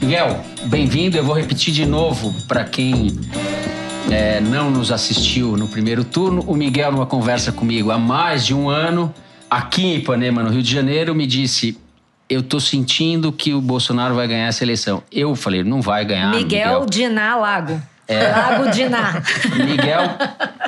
Miguel, 0.00 0.44
bem-vindo. 0.64 1.16
Eu 1.16 1.24
vou 1.24 1.34
repetir 1.34 1.72
de 1.72 1.86
novo 1.86 2.34
para 2.46 2.64
quem 2.64 3.18
é, 4.10 4.40
não 4.40 4.70
nos 4.70 4.92
assistiu 4.92 5.56
no 5.56 5.66
primeiro 5.66 6.04
turno. 6.04 6.42
O 6.46 6.54
Miguel, 6.54 6.92
numa 6.92 7.06
conversa 7.06 7.50
comigo 7.50 7.90
há 7.90 7.98
mais 7.98 8.44
de 8.44 8.54
um 8.54 8.68
ano, 8.68 9.12
aqui 9.48 9.84
em 9.84 9.96
Ipanema, 9.96 10.42
no 10.42 10.50
Rio 10.50 10.62
de 10.62 10.70
Janeiro, 10.70 11.14
me 11.14 11.26
disse: 11.26 11.78
Eu 12.28 12.42
tô 12.42 12.60
sentindo 12.60 13.32
que 13.32 13.54
o 13.54 13.60
Bolsonaro 13.60 14.14
vai 14.14 14.28
ganhar 14.28 14.48
essa 14.48 14.62
eleição. 14.62 15.02
Eu 15.10 15.34
falei: 15.34 15.64
Não 15.64 15.80
vai 15.80 16.04
ganhar. 16.04 16.30
Miguel, 16.30 16.80
Miguel. 16.80 16.86
Diná 16.86 17.36
Lago. 17.36 17.80
É. 18.12 18.30
Lago 18.30 18.70
Diná. 18.70 19.22
Miguel, 19.56 20.16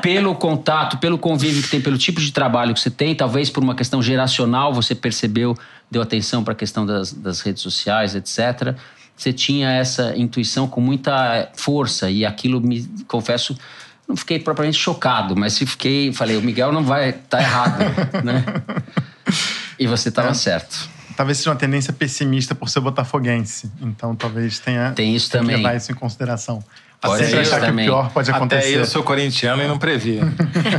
pelo 0.03 0.35
contato, 0.35 0.99
pelo 0.99 1.19
convívio 1.19 1.63
que 1.63 1.69
tem, 1.69 1.81
pelo 1.81 1.99
tipo 1.99 2.21
de 2.21 2.33
trabalho 2.33 2.75
que 2.75 2.81
você 2.81 2.91
tem, 2.91 3.15
talvez 3.15 3.51
por 3.51 3.63
uma 3.63 3.75
questão 3.75 4.03
geracional, 4.03 4.73
você 4.73 4.95
percebeu, 4.95 5.57
deu 5.91 6.02
atenção 6.02 6.43
para 6.43 6.52
a 6.52 6.57
questão 6.57 6.85
das, 6.85 7.12
das 7.12 7.41
redes 7.41 7.62
sociais, 7.62 8.15
etc 8.15 8.77
você 9.16 9.33
tinha 9.33 9.71
essa 9.71 10.12
intuição 10.16 10.66
com 10.66 10.80
muita 10.80 11.49
força 11.55 12.11
e 12.11 12.25
aquilo 12.25 12.61
me 12.61 12.85
confesso 13.07 13.57
não 14.07 14.16
fiquei 14.16 14.38
propriamente 14.38 14.79
chocado, 14.79 15.35
mas 15.35 15.55
se 15.55 15.65
fiquei, 15.65 16.13
falei, 16.13 16.37
o 16.37 16.43
Miguel 16.43 16.71
não 16.73 16.85
vai 16.85 17.09
estar 17.11 17.38
tá 17.38 17.41
errado, 17.43 17.79
né? 18.23 18.45
E 19.79 19.87
você 19.87 20.11
estava 20.11 20.29
é. 20.29 20.35
certo. 20.35 20.88
Talvez 21.16 21.38
seja 21.38 21.51
uma 21.51 21.57
tendência 21.57 21.93
pessimista 21.93 22.55
por 22.55 22.69
ser 22.69 22.80
botafoguense, 22.80 23.71
então 23.80 24.15
talvez 24.15 24.59
tenha 24.59 24.93
tem 24.93 25.15
isso 25.15 25.30
também. 25.30 25.57
levar 25.57 25.74
isso 25.74 25.91
em 25.91 25.95
consideração. 25.95 26.63
Pode 27.05 27.25
Sempre 27.27 27.41
achar 27.41 27.61
também. 27.61 27.85
que 27.85 27.91
o 27.91 27.95
pior 27.95 28.11
pode 28.11 28.31
acontecer. 28.31 28.69
Até 28.69 28.81
eu 28.81 28.87
sou 28.87 29.03
corintiano 29.03 29.63
e 29.63 29.69
não 29.69 29.79
previa. 29.79 30.23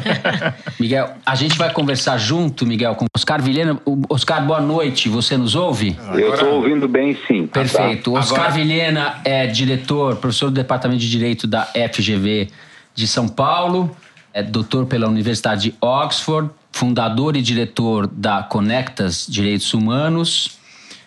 Miguel, 0.79 1.13
a 1.23 1.35
gente 1.35 1.55
vai 1.55 1.71
conversar 1.71 2.17
junto, 2.17 2.65
Miguel, 2.65 2.95
com 2.95 3.05
Oscar 3.15 3.39
Vilhena. 3.43 3.79
Oscar, 4.09 4.43
boa 4.43 4.59
noite. 4.59 5.07
Você 5.07 5.37
nos 5.37 5.53
ouve? 5.53 5.95
Eu 6.15 6.33
estou 6.33 6.55
ouvindo 6.55 6.87
bem, 6.87 7.15
sim. 7.27 7.45
Perfeito. 7.45 8.11
Tá. 8.11 8.19
Oscar 8.19 8.45
Agora... 8.45 8.53
Vilhena 8.53 9.21
é 9.23 9.45
diretor, 9.45 10.15
professor 10.15 10.49
do 10.49 10.55
Departamento 10.55 10.99
de 10.99 11.11
Direito 11.11 11.45
da 11.45 11.67
FGV 11.93 12.49
de 12.95 13.07
São 13.07 13.27
Paulo, 13.27 13.95
é 14.33 14.41
doutor 14.41 14.87
pela 14.87 15.07
Universidade 15.07 15.69
de 15.69 15.75
Oxford, 15.79 16.49
fundador 16.71 17.35
e 17.35 17.41
diretor 17.41 18.07
da 18.07 18.41
Conectas 18.41 19.27
Direitos 19.29 19.73
Humanos, 19.75 20.57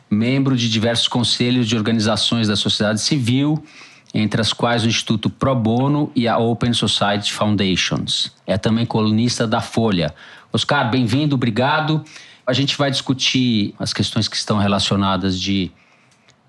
membro 0.08 0.56
de 0.56 0.68
diversos 0.68 1.08
conselhos 1.08 1.66
de 1.66 1.76
organizações 1.76 2.46
da 2.46 2.54
sociedade 2.54 3.00
civil 3.00 3.64
entre 4.18 4.40
as 4.40 4.52
quais 4.52 4.84
o 4.84 4.88
Instituto 4.88 5.30
Pro 5.30 5.54
Bono 5.54 6.10
e 6.14 6.26
a 6.26 6.38
Open 6.38 6.72
Society 6.72 7.32
Foundations. 7.32 8.32
É 8.46 8.58
também 8.58 8.84
colunista 8.84 9.46
da 9.46 9.60
Folha. 9.60 10.14
Oscar, 10.52 10.90
bem-vindo, 10.90 11.36
obrigado. 11.36 12.04
A 12.46 12.52
gente 12.52 12.76
vai 12.76 12.90
discutir 12.90 13.74
as 13.78 13.92
questões 13.92 14.26
que 14.26 14.36
estão 14.36 14.58
relacionadas 14.58 15.38
de 15.38 15.70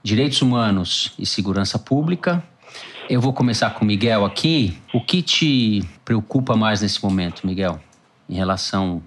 direitos 0.02 0.42
humanos 0.42 1.14
e 1.20 1.26
segurança 1.26 1.78
pública. 1.78 2.44
Eu 3.10 3.22
vou 3.22 3.34
começar 3.34 3.72
com 3.72 3.84
o 3.84 3.88
Miguel 3.88 4.26
aqui. 4.26 4.78
O 4.94 5.02
que 5.02 5.22
te 5.22 5.84
preocupa 6.04 6.56
mais 6.56 6.82
nesse 6.82 7.04
momento, 7.04 7.46
Miguel, 7.46 7.80
em 8.30 8.36
relação 8.36 9.02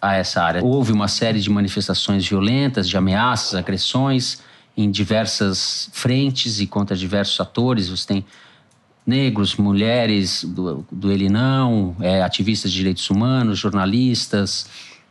a 0.00 0.14
essa 0.14 0.42
área? 0.42 0.62
Houve 0.62 0.92
uma 0.92 1.08
série 1.08 1.40
de 1.40 1.48
manifestações 1.50 2.26
violentas, 2.28 2.88
de 2.88 2.96
ameaças, 2.96 3.54
agressões 3.54 4.44
em 4.76 4.90
diversas 4.90 5.88
frentes 5.92 6.60
e 6.60 6.66
contra 6.66 6.96
diversos 6.96 7.40
atores. 7.40 7.88
Você 7.88 8.06
tem 8.06 8.24
negros, 9.06 9.56
mulheres 9.56 10.44
do, 10.44 10.84
do 10.90 11.10
Elinão, 11.10 11.96
é, 12.00 12.22
ativistas 12.22 12.70
de 12.70 12.78
direitos 12.78 13.08
humanos, 13.08 13.58
jornalistas, 13.58 14.68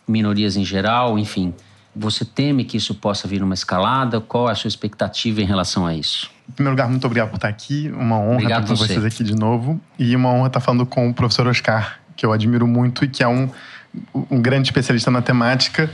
minorias 0.08 0.56
em 0.56 0.64
geral, 0.64 1.18
enfim. 1.18 1.54
Você 1.96 2.26
teme 2.26 2.66
que 2.66 2.76
isso 2.76 2.94
possa 2.94 3.28
vir 3.28 3.40
numa 3.40 3.54
escalada? 3.54 4.20
Qual 4.20 4.50
é 4.50 4.52
a 4.52 4.56
sua 4.56 4.68
expectativa 4.68 5.42
em 5.42 5.46
relação 5.46 5.88
a 5.88 5.96
isso? 5.96 6.30
Em 6.48 6.52
primeiro 6.52 6.76
lugar, 6.76 6.90
muito 6.90 7.06
obrigado 7.06 7.30
por 7.30 7.38
estar 7.38 7.48
aqui. 7.48 7.90
Uma 7.90 8.20
honra 8.20 8.34
obrigado 8.34 8.64
estar 8.64 8.76
com 8.76 8.80
você. 8.80 8.94
vocês 8.94 9.06
aqui 9.06 9.24
de 9.24 9.34
novo. 9.34 9.80
E 9.98 10.14
uma 10.16 10.30
honra 10.30 10.48
estar 10.48 10.60
falando 10.60 10.86
com 10.86 11.10
o 11.10 11.14
professor 11.14 11.48
Oscar, 11.48 12.00
que 12.16 12.26
eu 12.26 12.34
admiro 12.34 12.68
muito 12.68 13.06
e 13.06 13.08
que 13.08 13.24
é 13.24 13.28
um, 13.28 13.50
um 14.30 14.42
grande 14.42 14.68
especialista 14.68 15.10
na 15.10 15.22
temática 15.22 15.90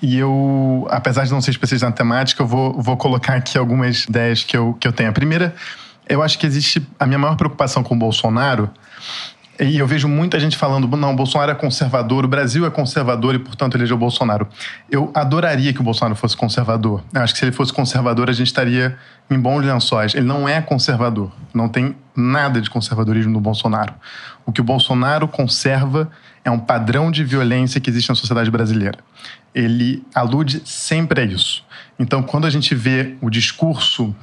e 0.00 0.16
eu, 0.16 0.86
apesar 0.90 1.24
de 1.24 1.32
não 1.32 1.40
ser 1.40 1.50
especialista 1.50 1.86
na 1.86 1.92
temática, 1.92 2.42
eu 2.42 2.46
vou, 2.46 2.80
vou 2.80 2.96
colocar 2.96 3.34
aqui 3.34 3.58
algumas 3.58 4.04
ideias 4.04 4.44
que 4.44 4.56
eu, 4.56 4.76
que 4.78 4.86
eu 4.86 4.92
tenho. 4.92 5.10
A 5.10 5.12
primeira, 5.12 5.54
eu 6.08 6.22
acho 6.22 6.38
que 6.38 6.46
existe 6.46 6.86
a 6.98 7.06
minha 7.06 7.18
maior 7.18 7.36
preocupação 7.36 7.82
com 7.82 7.94
o 7.94 7.98
Bolsonaro. 7.98 8.70
E 9.60 9.76
eu 9.76 9.88
vejo 9.88 10.06
muita 10.06 10.38
gente 10.38 10.56
falando, 10.56 10.86
não, 10.96 11.12
o 11.12 11.16
Bolsonaro 11.16 11.50
é 11.50 11.54
conservador, 11.54 12.24
o 12.24 12.28
Brasil 12.28 12.64
é 12.64 12.70
conservador 12.70 13.34
e, 13.34 13.40
portanto, 13.40 13.76
elegeu 13.76 13.96
o 13.96 13.98
Bolsonaro. 13.98 14.46
Eu 14.88 15.10
adoraria 15.12 15.72
que 15.72 15.80
o 15.80 15.82
Bolsonaro 15.82 16.14
fosse 16.14 16.36
conservador. 16.36 17.02
Eu 17.12 17.22
acho 17.22 17.32
que 17.32 17.40
se 17.40 17.44
ele 17.44 17.50
fosse 17.50 17.72
conservador, 17.72 18.30
a 18.30 18.32
gente 18.32 18.46
estaria 18.46 18.96
em 19.28 19.36
bons 19.36 19.64
lençóis. 19.64 20.14
Ele 20.14 20.26
não 20.26 20.48
é 20.48 20.62
conservador. 20.62 21.32
Não 21.52 21.68
tem 21.68 21.96
nada 22.14 22.60
de 22.60 22.70
conservadorismo 22.70 23.32
no 23.32 23.40
Bolsonaro. 23.40 23.94
O 24.46 24.52
que 24.52 24.60
o 24.60 24.64
Bolsonaro 24.64 25.26
conserva 25.26 26.08
é 26.44 26.50
um 26.52 26.58
padrão 26.58 27.10
de 27.10 27.24
violência 27.24 27.80
que 27.80 27.90
existe 27.90 28.08
na 28.10 28.14
sociedade 28.14 28.52
brasileira 28.52 29.00
ele 29.58 30.04
alude 30.14 30.62
sempre 30.64 31.20
a 31.20 31.24
isso. 31.24 31.64
Então, 31.98 32.22
quando 32.22 32.46
a 32.46 32.50
gente 32.50 32.76
vê 32.76 33.16
o 33.20 33.28
discurso 33.28 34.14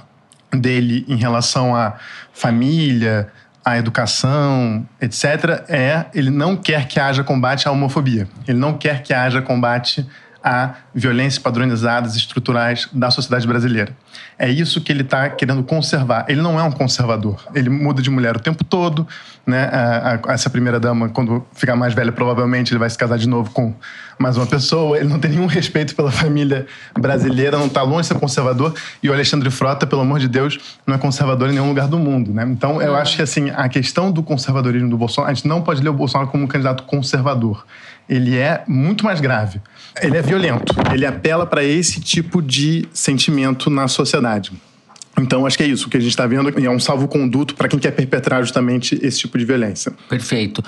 dele 0.50 1.06
em 1.10 1.18
relação 1.18 1.76
à 1.76 1.96
família, 2.32 3.28
à 3.64 3.78
educação, 3.78 4.88
etc., 5.02 5.66
é 5.68 6.06
ele 6.14 6.30
não 6.30 6.56
quer 6.56 6.88
que 6.88 7.00
haja 7.02 7.22
combate 7.22 7.68
à 7.68 7.72
homofobia. 7.72 8.30
Ele 8.48 8.58
não 8.58 8.78
quer 8.78 9.04
que 9.04 9.14
haja 9.14 9.42
combate 9.42 10.08
a 10.46 10.76
violências 10.94 11.42
padronizadas 11.42 12.16
estruturais 12.16 12.88
da 12.94 13.10
sociedade 13.10 13.48
brasileira. 13.48 13.98
É 14.38 14.48
isso 14.48 14.80
que 14.80 14.92
ele 14.92 15.02
está 15.02 15.28
querendo 15.28 15.64
conservar. 15.64 16.26
Ele 16.28 16.40
não 16.40 16.60
é 16.60 16.64
um 16.64 16.72
conservador. 16.72 17.44
Ele 17.56 17.68
muda 17.68 18.00
de 18.00 18.12
mulher 18.12 18.38
o 18.38 18.40
tempo 18.40 18.64
todo. 18.64 19.08
Né? 19.46 19.64
A, 19.64 20.20
a, 20.28 20.34
essa 20.34 20.48
primeira 20.48 20.80
dama, 20.80 21.10
quando 21.10 21.44
ficar 21.54 21.76
mais 21.76 21.96
velha, 21.96 22.12
provavelmente 22.12 22.72
ele 22.72 22.80
vai 22.80 22.90
se 22.90 22.98
casar 22.98 23.18
de 23.18 23.28
novo 23.28 23.50
com 23.50 23.74
mais 24.20 24.38
uma 24.38 24.46
pessoa. 24.46 24.98
Ele 24.98 25.10
não 25.10 25.18
tem 25.18 25.32
nenhum 25.32 25.48
respeito 25.48 25.96
pela 25.96 26.12
família 26.12 26.68
brasileira, 26.94 27.58
não 27.58 27.66
está 27.66 27.82
longe 27.82 28.02
de 28.02 28.08
ser 28.10 28.20
conservador. 28.20 28.76
E 29.02 29.10
o 29.10 29.14
Alexandre 29.14 29.50
Frota, 29.50 29.88
pelo 29.88 30.02
amor 30.02 30.20
de 30.20 30.28
Deus, 30.28 30.60
não 30.86 30.94
é 30.94 30.98
conservador 31.00 31.50
em 31.50 31.54
nenhum 31.54 31.70
lugar 31.70 31.88
do 31.88 31.98
mundo. 31.98 32.32
Né? 32.32 32.44
Então, 32.44 32.80
eu 32.80 32.96
acho 32.96 33.16
que 33.16 33.24
assim, 33.24 33.50
a 33.50 33.68
questão 33.68 34.12
do 34.12 34.22
conservadorismo 34.22 34.92
do 34.92 34.98
Bolsonaro, 34.98 35.32
a 35.32 35.34
gente 35.34 35.48
não 35.48 35.64
pode 35.64 35.82
ler 35.82 35.90
o 35.90 35.94
Bolsonaro 35.94 36.30
como 36.30 36.44
um 36.44 36.48
candidato 36.48 36.84
conservador 36.84 37.66
ele 38.08 38.38
é 38.38 38.64
muito 38.68 39.04
mais 39.04 39.20
grave. 39.20 39.62
Ele 40.02 40.18
é 40.18 40.22
violento. 40.22 40.74
Ele 40.94 41.06
apela 41.06 41.46
para 41.46 41.64
esse 41.64 42.02
tipo 42.02 42.42
de 42.42 42.88
sentimento 42.94 43.70
na 43.70 43.88
sociedade. 43.88 44.52
Então, 45.18 45.46
acho 45.46 45.58
que 45.58 45.64
é 45.64 45.68
isso. 45.68 45.88
O 45.88 45.90
que 45.90 45.96
a 45.96 46.00
gente 46.00 46.10
está 46.10 46.28
vendo 46.28 46.50
é 46.60 46.70
um 46.70 46.80
salvo-conduto 46.80 47.56
para 47.56 47.70
quem 47.70 47.80
quer 47.80 47.92
perpetrar 47.92 48.42
justamente 48.42 49.00
esse 49.02 49.20
tipo 49.20 49.38
de 49.38 49.46
violência. 49.46 49.94
Perfeito. 50.10 50.62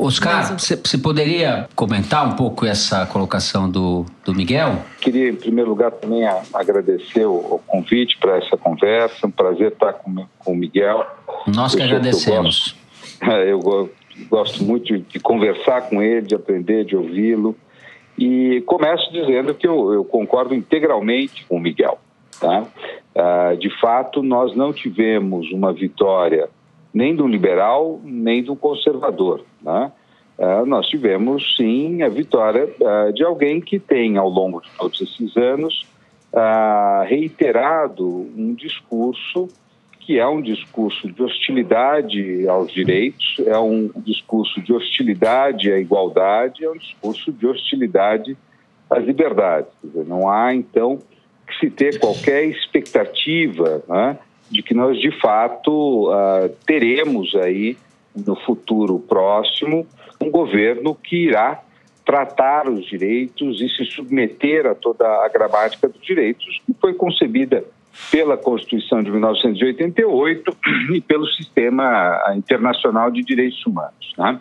Oscar, 0.00 0.56
você 0.58 0.98
poderia 0.98 1.68
comentar 1.76 2.26
um 2.26 2.32
pouco 2.32 2.66
essa 2.66 3.06
colocação 3.06 3.70
do, 3.70 4.04
do 4.24 4.34
Miguel? 4.34 4.84
Queria, 5.00 5.30
em 5.30 5.36
primeiro 5.36 5.70
lugar, 5.70 5.92
também 5.92 6.26
agradecer 6.52 7.24
o, 7.24 7.60
convite 7.66 8.18
para 8.18 8.38
essa 8.38 8.56
conversa. 8.56 9.26
Um 9.26 9.30
prazer 9.30 9.72
estar 9.72 9.92
com, 9.92 10.26
com 10.38 10.52
o 10.52 10.56
Miguel. 10.56 11.06
Nós 11.46 11.74
que 11.74 11.82
agradecemos. 11.82 12.74
Eu 13.46 13.60
gosto, 13.60 13.94
gosto 14.24 14.64
muito 14.64 14.98
de 14.98 15.20
conversar 15.20 15.88
com 15.88 16.02
ele, 16.02 16.26
de 16.26 16.34
aprender, 16.34 16.84
de 16.84 16.96
ouvi-lo. 16.96 17.56
E 18.18 18.62
começo 18.62 19.12
dizendo 19.12 19.54
que 19.54 19.66
eu, 19.66 19.92
eu, 19.92 20.04
concordo 20.04 20.54
integralmente 20.54 21.46
com 21.46 21.56
o 21.56 21.60
Miguel. 21.60 21.98
Tá? 22.40 22.66
Uh, 23.14 23.56
de 23.56 23.70
fato, 23.80 24.22
nós 24.22 24.56
não 24.56 24.72
tivemos 24.72 25.50
uma 25.52 25.72
vitória 25.72 26.48
nem 26.92 27.14
do 27.14 27.26
liberal, 27.28 28.00
nem 28.02 28.42
do 28.42 28.56
conservador. 28.56 29.44
Né? 29.62 29.92
Uh, 30.36 30.66
nós 30.66 30.86
tivemos, 30.88 31.54
sim, 31.56 32.02
a 32.02 32.08
vitória 32.08 32.68
uh, 32.80 33.12
de 33.12 33.22
alguém 33.22 33.60
que 33.60 33.78
tem, 33.78 34.16
ao 34.16 34.28
longo 34.28 34.60
de 34.60 34.70
todos 34.78 35.00
esses 35.00 35.36
anos, 35.36 35.86
reiterado 37.06 38.06
um 38.36 38.52
discurso 38.54 39.48
que 40.00 40.18
é 40.18 40.26
um 40.26 40.40
discurso 40.40 41.10
de 41.10 41.22
hostilidade 41.22 42.48
aos 42.48 42.72
direitos, 42.72 43.36
é 43.46 43.58
um 43.58 43.90
discurso 43.96 44.60
de 44.60 44.72
hostilidade 44.72 45.70
à 45.70 45.78
igualdade, 45.78 46.64
é 46.64 46.70
um 46.70 46.76
discurso 46.76 47.32
de 47.32 47.46
hostilidade 47.46 48.36
às 48.88 49.04
liberdades. 49.04 49.70
Dizer, 49.82 50.04
não 50.06 50.28
há, 50.28 50.54
então, 50.54 50.98
que 51.46 51.58
se 51.58 51.70
ter 51.70 51.98
qualquer 51.98 52.44
expectativa 52.44 53.82
né, 53.88 54.18
de 54.50 54.62
que 54.62 54.74
nós, 54.74 54.98
de 54.98 55.10
fato, 55.20 56.10
uh, 56.10 56.48
teremos 56.66 57.34
aí, 57.34 57.76
no 58.16 58.34
futuro 58.34 58.98
próximo, 58.98 59.86
um 60.20 60.30
governo 60.30 60.94
que 60.94 61.16
irá 61.16 61.62
tratar 62.04 62.68
os 62.68 62.86
direitos 62.86 63.60
e 63.60 63.68
se 63.68 63.84
submeter 63.84 64.66
a 64.66 64.74
toda 64.74 65.06
a 65.06 65.28
gramática 65.28 65.86
dos 65.88 66.00
direitos 66.00 66.62
que 66.64 66.74
foi 66.80 66.94
concebida 66.94 67.64
pela 68.10 68.36
Constituição 68.36 69.02
de 69.02 69.10
1988 69.10 70.56
e 70.94 71.00
pelo 71.00 71.26
Sistema 71.26 72.20
Internacional 72.34 73.10
de 73.10 73.22
Direitos 73.22 73.64
Humanos. 73.66 74.12
Né? 74.16 74.38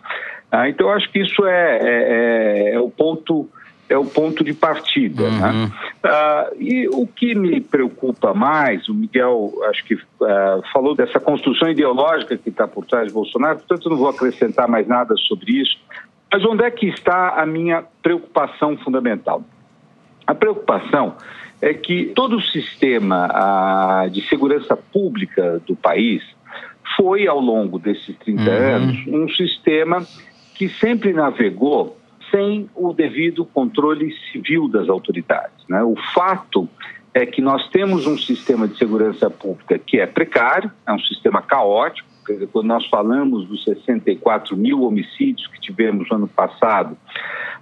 Ah, 0.51 0.69
então, 0.69 0.89
acho 0.89 1.09
que 1.12 1.19
isso 1.19 1.45
é, 1.45 1.77
é, 1.77 2.69
é, 2.69 2.74
é 2.75 2.80
o 2.80 2.89
ponto 2.89 3.50
é 3.89 3.98
o 3.98 4.06
ponto 4.06 4.44
de 4.44 4.54
partida. 4.54 5.24
Uhum. 5.24 5.39
Né? 5.39 5.71
Uh, 6.04 6.62
e 6.62 6.88
o 6.89 7.07
que 7.07 7.33
me 7.33 7.62
preocupa 7.62 8.33
mais, 8.33 8.88
o 8.89 8.94
Miguel 8.94 9.54
acho 9.69 9.83
que 9.86 9.95
uh, 9.95 10.00
falou 10.74 10.94
dessa 10.94 11.19
construção 11.19 11.69
ideológica 11.69 12.38
que 12.38 12.50
está 12.50 12.68
por 12.68 12.86
trás 12.86 13.07
de 13.07 13.13
Bolsonaro, 13.13 13.60
portanto 13.60 13.89
não 13.89 13.98
vou 13.98 14.10
acrescentar 14.10 14.68
mais 14.68 14.86
nada 14.88 15.15
sobre 15.15 15.62
isso. 15.62 15.77
Mas 16.31 16.44
onde 16.44 16.65
é 16.65 16.71
que 16.71 16.88
está 16.88 17.42
a 17.42 17.45
minha 17.45 17.83
preocupação 18.03 18.77
fundamental? 18.77 19.42
A 20.25 20.36
preocupação 20.36 21.15
é 21.62 21.74
que 21.74 22.06
todo 22.15 22.38
o 22.38 22.42
sistema 22.42 24.07
de 24.12 24.21
segurança 24.27 24.75
pública 24.75 25.62
do 25.65 25.75
país 25.75 26.24
foi, 26.95 27.27
ao 27.27 27.39
longo 27.39 27.80
desses 27.80 28.15
30 28.18 28.42
uhum. 28.42 28.48
anos, 28.50 29.07
um 29.07 29.30
sistema 29.30 30.06
que 30.56 30.69
sempre 30.69 31.13
navegou 31.13 31.98
sem 32.31 32.69
o 32.75 32.94
devido 32.94 33.45
controle 33.45 34.13
civil 34.31 34.68
das 34.68 34.89
autoridades. 34.89 35.65
Né? 35.69 35.81
O 35.83 35.95
fato 36.13 36.68
é 37.13 37.25
que 37.25 37.42
nós 37.42 37.68
temos 37.69 38.06
um 38.06 38.18
sistema 38.18 38.68
de 38.68 38.77
segurança 38.77 39.30
pública 39.30 39.80
que 39.80 40.00
é 40.00 40.06
precário, 40.06 40.71
é 40.86 40.94
um 40.94 41.00
sistema 41.00 41.42
caótico. 41.42 42.07
Dizer, 42.27 42.47
quando 42.47 42.68
nós 42.68 42.85
falamos 42.88 43.47
dos 43.47 43.63
64 43.63 44.56
mil 44.57 44.83
homicídios 44.83 45.47
que 45.47 45.59
tivemos 45.59 46.09
no 46.09 46.18
ano 46.18 46.27
passado, 46.27 46.97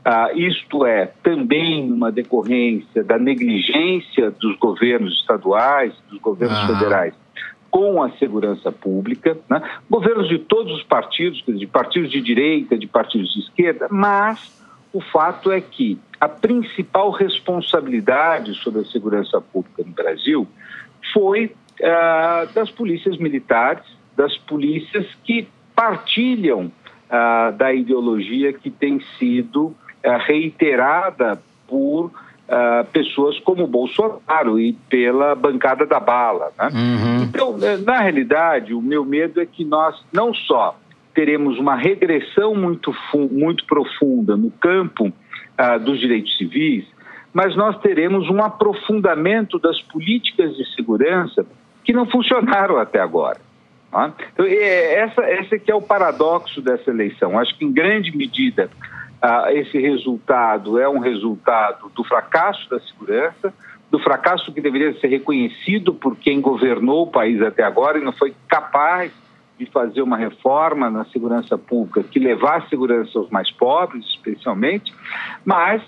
ah, 0.04 0.32
isto 0.34 0.86
é 0.86 1.08
também 1.24 1.92
uma 1.92 2.12
decorrência 2.12 3.04
da 3.04 3.18
negligência 3.18 4.32
dos 4.32 4.58
governos 4.58 5.20
estaduais, 5.20 5.94
dos 6.10 6.20
governos 6.20 6.58
ah. 6.58 6.68
federais 6.68 7.14
com 7.76 8.02
a 8.02 8.10
segurança 8.12 8.72
pública, 8.72 9.38
né? 9.50 9.62
governos 9.90 10.30
de 10.30 10.40
todos 10.40 10.72
os 10.74 10.84
partidos, 10.84 11.44
de 11.46 11.68
partidos 11.68 12.10
de 12.10 12.22
direita, 12.22 12.78
de 12.78 12.88
partidos 12.88 13.34
de 13.34 13.42
esquerda, 13.42 13.90
mas 13.92 14.64
o 14.94 15.02
fato 15.02 15.52
é 15.52 15.60
que 15.60 16.00
a 16.22 16.30
principal 16.30 17.12
responsabilidade 17.12 18.54
sobre 18.56 18.80
a 18.80 18.86
segurança 18.86 19.42
pública 19.42 19.84
no 19.86 19.92
Brasil 19.92 20.48
foi 21.12 21.54
uh, 21.82 22.54
das 22.54 22.72
polícias 22.72 23.18
militares, 23.18 23.84
das 24.16 24.38
polícias 24.38 25.06
que 25.24 25.48
partilham 25.76 26.66
uh, 26.66 27.56
da 27.58 27.74
ideologia 27.74 28.54
que 28.54 28.70
tem 28.70 29.00
sido 29.18 29.66
uh, 29.68 29.76
reiterada 30.26 31.42
por 31.68 32.12
pessoas 32.94 33.40
como 33.40 33.66
Bolsonaro 33.66 34.60
e 34.60 34.74
pela 34.88 35.34
bancada 35.34 35.84
da 35.84 36.00
bala. 36.00 36.52
Né? 36.56 36.70
Uhum. 36.76 37.24
Então, 37.24 37.58
na 37.84 38.02
realidade, 38.02 38.72
o 38.72 38.80
meu 38.80 39.04
medo 39.04 39.42
é 39.42 39.48
que 39.48 39.66
nós 39.66 40.00
não 40.14 40.32
só 40.32 40.78
teremos 41.16 41.58
uma 41.58 41.76
regressão 41.76 42.54
muito, 42.54 42.94
muito 43.32 43.66
profunda 43.66 44.38
no 44.38 44.52
campo 44.52 45.12
ah, 45.58 45.78
dos 45.78 46.00
direitos 46.00 46.38
civis, 46.38 46.86
mas 47.34 47.56
nós 47.56 47.78
teremos 47.80 48.30
um 48.30 48.44
aprofundamento 48.44 49.58
das 49.58 49.82
políticas 49.82 50.56
de 50.56 50.66
segurança 50.76 51.46
que 51.84 51.94
não 51.94 52.06
funcionaram 52.06 52.78
até 52.78 53.00
agora. 53.00 53.40
Tá? 53.96 54.12
Então, 54.34 54.46
essa, 54.46 55.22
esse 55.32 55.58
que 55.58 55.72
é 55.72 55.76
o 55.76 55.82
paradoxo 55.82 56.62
dessa 56.62 56.90
eleição. 56.90 57.40
Acho 57.40 57.58
que, 57.58 57.64
em 57.64 57.72
grande 57.72 58.16
medida, 58.16 58.70
ah, 59.22 59.54
esse 59.54 59.80
resultado 59.80 60.78
é 60.78 60.90
um 60.90 61.00
resultado 61.00 61.90
do 61.96 62.04
fracasso 62.04 62.70
da 62.70 62.78
segurança, 62.82 63.54
do 63.90 63.98
fracasso 64.00 64.52
que 64.52 64.60
deveria 64.60 64.94
ser 65.00 65.08
reconhecido 65.08 65.94
por 65.94 66.18
quem 66.18 66.42
governou 66.42 67.04
o 67.04 67.08
país 67.08 67.42
até 67.42 67.64
agora 67.64 67.98
e 67.98 68.04
não 68.04 68.12
foi 68.12 68.36
capaz 68.50 69.14
de 69.58 69.66
fazer 69.68 70.02
uma 70.02 70.18
reforma 70.18 70.90
na 70.90 71.06
segurança 71.06 71.58
pública 71.58 72.04
que 72.04 72.20
levasse 72.20 72.68
segurança 72.68 73.18
aos 73.18 73.30
mais 73.30 73.50
pobres, 73.50 74.06
especialmente, 74.08 74.94
mas 75.46 75.82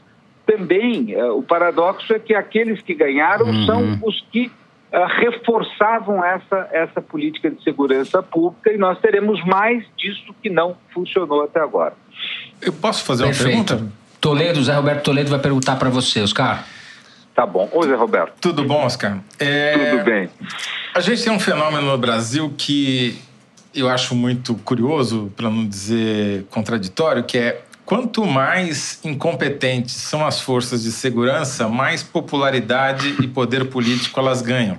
também 0.46 1.14
uh, 1.14 1.38
o 1.38 1.44
paradoxo 1.44 2.14
é 2.14 2.20
que 2.20 2.34
aqueles 2.34 2.82
que 2.82 2.94
ganharam 2.94 3.48
uhum. 3.48 3.66
são 3.66 4.00
os 4.02 4.22
que 4.32 4.50
reforçavam 4.92 6.24
essa, 6.24 6.70
essa 6.72 7.02
política 7.02 7.50
de 7.52 7.62
segurança 7.64 8.24
pública 8.24 8.72
e 8.72 8.78
nós 8.78 9.00
teremos 9.00 9.44
mais 9.46 9.84
disso 9.98 10.34
que 10.42 10.50
não 10.50 10.78
funcionou 10.94 11.44
até 11.44 11.60
agora. 11.60 11.94
Eu 12.62 12.74
posso 12.74 13.04
fazer 13.04 13.26
Perfeito. 13.26 13.58
uma 13.58 13.66
pergunta? 13.66 13.94
Toledo, 14.20 14.64
Zé 14.64 14.74
Roberto 14.74 15.04
Toledo 15.04 15.30
vai 15.30 15.40
perguntar 15.40 15.76
para 15.76 15.90
você, 15.90 16.22
Oscar. 16.22 16.66
Tá 17.36 17.46
bom. 17.46 17.70
Oi, 17.72 17.88
Zé 17.88 17.96
Roberto. 17.96 18.34
Tudo 18.42 18.64
bom, 18.64 18.86
Oscar? 18.86 19.20
É... 19.38 19.92
Tudo 19.92 20.04
bem. 20.04 20.30
A 20.96 21.00
gente 21.02 21.24
tem 21.24 21.32
um 21.32 21.40
fenômeno 21.40 21.84
no 21.84 21.98
Brasil 21.98 22.52
que 22.58 23.22
eu 23.76 23.88
acho 23.88 24.16
muito 24.16 24.56
curioso, 24.56 25.32
para 25.36 25.50
não 25.50 25.68
dizer 25.68 26.46
contraditório, 26.50 27.24
que 27.24 27.38
é 27.38 27.62
quanto 27.88 28.26
mais 28.26 29.00
incompetentes 29.02 29.96
são 29.96 30.28
as 30.28 30.42
forças 30.42 30.84
de 30.84 30.92
segurança, 30.92 31.70
mais 31.70 32.04
popularidade 32.04 33.16
e 33.24 33.28
poder 33.30 33.70
político 33.70 34.20
elas 34.20 34.42
ganham. 34.42 34.78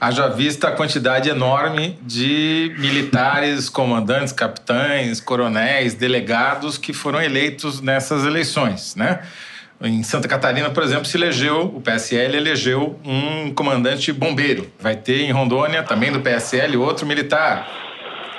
Haja 0.00 0.28
vista 0.28 0.68
a 0.68 0.70
quantidade 0.70 1.28
enorme 1.28 1.98
de 2.02 2.72
militares, 2.78 3.68
comandantes, 3.68 4.32
capitães, 4.32 5.20
coronéis, 5.20 5.94
delegados 5.94 6.78
que 6.78 6.92
foram 6.92 7.20
eleitos 7.20 7.80
nessas 7.80 8.24
eleições, 8.24 8.94
né? 8.94 9.22
Em 9.82 10.04
Santa 10.04 10.28
Catarina, 10.28 10.70
por 10.70 10.84
exemplo, 10.84 11.04
se 11.04 11.16
elegeu, 11.16 11.62
o 11.62 11.80
PSL 11.80 12.36
elegeu 12.36 12.98
um 13.04 13.52
comandante 13.52 14.12
bombeiro. 14.12 14.70
Vai 14.78 14.94
ter 14.94 15.22
em 15.22 15.32
Rondônia, 15.32 15.82
também 15.82 16.12
do 16.12 16.20
PSL, 16.20 16.76
outro 16.76 17.04
militar. 17.04 17.68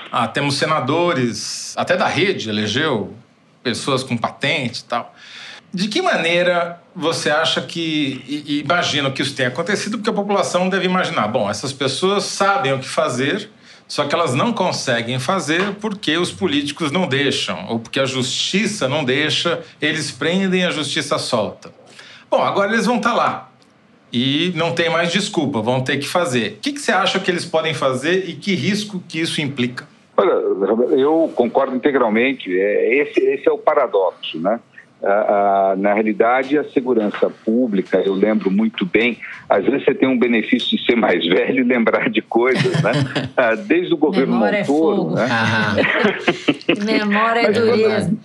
Ah, 0.09 0.29
temos 0.29 0.57
senadores, 0.57 1.73
até 1.77 1.97
da 1.97 2.07
rede 2.07 2.49
elegeu 2.49 3.13
pessoas 3.63 4.03
com 4.03 4.17
patente 4.17 4.81
e 4.81 4.83
tal. 4.83 5.13
De 5.73 5.87
que 5.87 6.01
maneira 6.01 6.81
você 6.95 7.29
acha 7.29 7.61
que, 7.61 8.23
e 8.27 8.59
imagino 8.59 9.11
que 9.11 9.21
isso 9.21 9.35
tenha 9.35 9.49
acontecido, 9.49 9.97
porque 9.97 10.09
a 10.09 10.13
população 10.13 10.67
deve 10.67 10.85
imaginar, 10.85 11.27
bom, 11.27 11.49
essas 11.49 11.71
pessoas 11.71 12.23
sabem 12.23 12.73
o 12.73 12.79
que 12.79 12.89
fazer, 12.89 13.51
só 13.87 14.05
que 14.05 14.13
elas 14.13 14.33
não 14.33 14.51
conseguem 14.51 15.19
fazer 15.19 15.75
porque 15.75 16.17
os 16.17 16.31
políticos 16.31 16.91
não 16.91 17.07
deixam, 17.07 17.67
ou 17.67 17.79
porque 17.79 17.99
a 17.99 18.05
justiça 18.05 18.87
não 18.87 19.03
deixa, 19.03 19.61
eles 19.79 20.11
prendem 20.11 20.65
a 20.65 20.71
justiça 20.71 21.17
solta. 21.19 21.71
Bom, 22.29 22.41
agora 22.43 22.73
eles 22.73 22.85
vão 22.85 22.97
estar 22.97 23.11
tá 23.11 23.15
lá 23.15 23.49
e 24.11 24.51
não 24.55 24.73
tem 24.73 24.89
mais 24.89 25.11
desculpa, 25.11 25.61
vão 25.61 25.81
ter 25.81 25.97
que 25.97 26.07
fazer. 26.07 26.53
O 26.53 26.57
que, 26.57 26.73
que 26.73 26.79
você 26.79 26.91
acha 26.91 27.19
que 27.19 27.29
eles 27.29 27.45
podem 27.45 27.73
fazer 27.73 28.27
e 28.27 28.35
que 28.35 28.55
risco 28.55 29.03
que 29.07 29.19
isso 29.19 29.39
implica? 29.39 29.87
Olha, 30.19 30.31
eu 30.97 31.31
concordo 31.33 31.75
integralmente. 31.75 32.51
É, 32.59 32.95
esse, 32.95 33.19
esse 33.21 33.47
é 33.47 33.51
o 33.51 33.57
paradoxo, 33.57 34.37
né? 34.39 34.59
na 35.77 35.93
realidade, 35.93 36.57
a 36.57 36.63
segurança 36.65 37.29
pública, 37.45 37.97
eu 37.99 38.13
lembro 38.13 38.51
muito 38.51 38.85
bem, 38.85 39.17
às 39.47 39.63
vezes 39.63 39.85
você 39.85 39.95
tem 39.95 40.09
um 40.09 40.19
benefício 40.19 40.77
de 40.77 40.85
ser 40.85 40.95
mais 40.95 41.25
velho 41.25 41.61
e 41.61 41.63
lembrar 41.63 42.09
de 42.09 42.21
coisas, 42.21 42.81
né? 42.83 42.91
Ah, 43.37 43.55
desde 43.55 43.93
o 43.93 43.97
governo 43.97 44.33
Memória 44.33 44.65
Montoro. 44.67 45.17
É 45.17 45.27
né? 46.83 46.99
Memória 46.99 47.39
é 47.39 47.51
dureza. 47.51 48.17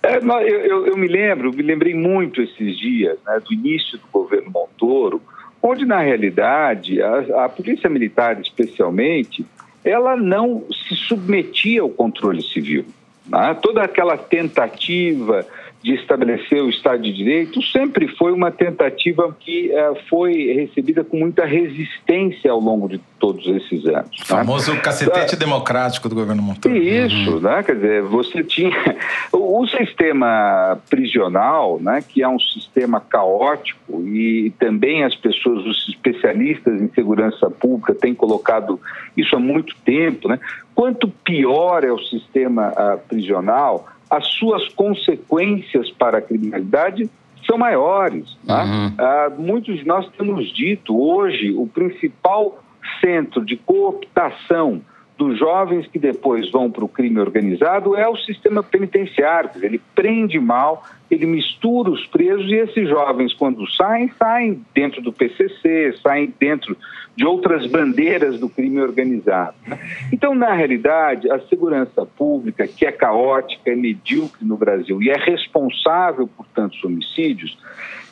É, 0.00 0.18
eu, 0.18 0.60
eu, 0.60 0.86
eu, 0.86 0.96
me 0.96 1.08
lembro, 1.08 1.52
me 1.52 1.62
lembrei 1.62 1.94
muito 1.94 2.40
esses 2.40 2.78
dias, 2.78 3.18
né, 3.26 3.40
do 3.44 3.52
início 3.52 3.98
do 3.98 4.04
governo 4.12 4.50
Montoro, 4.52 5.20
onde, 5.60 5.84
na 5.84 6.00
realidade, 6.00 7.02
a, 7.02 7.44
a 7.44 7.48
Polícia 7.48 7.90
Militar, 7.90 8.40
especialmente, 8.40 9.44
ela 9.88 10.16
não 10.16 10.64
se 10.70 10.94
submetia 10.94 11.82
ao 11.82 11.88
controle 11.88 12.42
civil. 12.42 12.84
Né? 13.26 13.56
Toda 13.60 13.82
aquela 13.82 14.16
tentativa 14.16 15.46
de 15.82 15.94
estabelecer 15.94 16.62
o 16.62 16.68
Estado 16.68 17.02
de 17.02 17.12
Direito 17.12 17.62
sempre 17.62 18.08
foi 18.08 18.32
uma 18.32 18.50
tentativa 18.50 19.34
que 19.38 19.70
uh, 19.70 19.96
foi 20.08 20.52
recebida 20.52 21.04
com 21.04 21.18
muita 21.18 21.44
resistência 21.44 22.50
ao 22.50 22.58
longo 22.58 22.88
de 22.88 22.98
todos 23.18 23.46
esses 23.46 23.86
anos. 23.86 24.10
O 24.10 24.20
né? 24.20 24.26
famoso 24.26 24.74
né? 24.74 24.80
cacetete 24.80 25.36
uh, 25.36 25.38
democrático 25.38 26.08
do 26.08 26.16
governo 26.16 26.42
Montoro. 26.42 26.76
Isso, 26.76 27.34
uhum. 27.34 27.40
né? 27.40 27.62
quer 27.62 27.74
dizer, 27.76 28.02
você 28.02 28.42
tinha... 28.42 28.70
O, 29.30 29.60
o, 29.62 29.68
sistema 29.68 30.78
prisional, 30.88 31.78
né, 31.80 32.02
que 32.06 32.22
é 32.22 32.28
um 32.28 32.38
sistema 32.38 32.98
caótico 33.00 34.02
e 34.06 34.52
também 34.58 35.04
as 35.04 35.14
pessoas, 35.14 35.66
os 35.66 35.88
especialistas 35.88 36.80
em 36.80 36.88
segurança 36.88 37.50
pública 37.50 37.94
têm 37.94 38.14
colocado 38.14 38.80
isso 39.16 39.36
há 39.36 39.38
muito 39.38 39.74
tempo, 39.84 40.28
né? 40.28 40.40
Quanto 40.74 41.08
pior 41.08 41.84
é 41.84 41.92
o 41.92 41.98
sistema 41.98 42.70
uh, 42.70 42.98
prisional, 43.06 43.86
as 44.10 44.26
suas 44.26 44.68
consequências 44.68 45.90
para 45.90 46.18
a 46.18 46.22
criminalidade 46.22 47.10
são 47.46 47.58
maiores. 47.58 48.36
Né? 48.44 48.62
Uhum. 48.62 48.94
Ah, 48.98 49.32
muitos 49.36 49.78
de 49.78 49.86
nós 49.86 50.08
temos 50.16 50.52
dito 50.54 50.98
hoje 50.98 51.52
o 51.52 51.66
principal 51.66 52.62
centro 53.00 53.44
de 53.44 53.56
cooptação 53.56 54.82
dos 55.18 55.36
jovens 55.36 55.88
que 55.88 55.98
depois 55.98 56.48
vão 56.48 56.70
para 56.70 56.84
o 56.84 56.88
crime 56.88 57.18
organizado 57.18 57.96
é 57.96 58.08
o 58.08 58.16
sistema 58.16 58.62
penitenciário. 58.62 59.50
Ele 59.60 59.80
prende 59.92 60.38
mal, 60.38 60.84
ele 61.10 61.26
mistura 61.26 61.90
os 61.90 62.06
presos 62.06 62.48
e 62.48 62.54
esses 62.54 62.88
jovens, 62.88 63.34
quando 63.34 63.68
saem, 63.72 64.08
saem 64.16 64.64
dentro 64.72 65.02
do 65.02 65.12
PCC, 65.12 65.92
saem 66.00 66.32
dentro 66.38 66.76
de 67.16 67.26
outras 67.26 67.66
bandeiras 67.66 68.38
do 68.38 68.48
crime 68.48 68.80
organizado. 68.80 69.56
Né? 69.66 69.76
Então, 70.12 70.36
na 70.36 70.52
realidade, 70.52 71.28
a 71.28 71.40
segurança 71.40 72.06
pública, 72.06 72.68
que 72.68 72.86
é 72.86 72.92
caótica, 72.92 73.72
é 73.72 73.74
medíocre 73.74 74.44
no 74.46 74.56
Brasil 74.56 75.02
e 75.02 75.10
é 75.10 75.16
responsável 75.16 76.28
por 76.28 76.46
tantos 76.54 76.82
homicídios, 76.84 77.58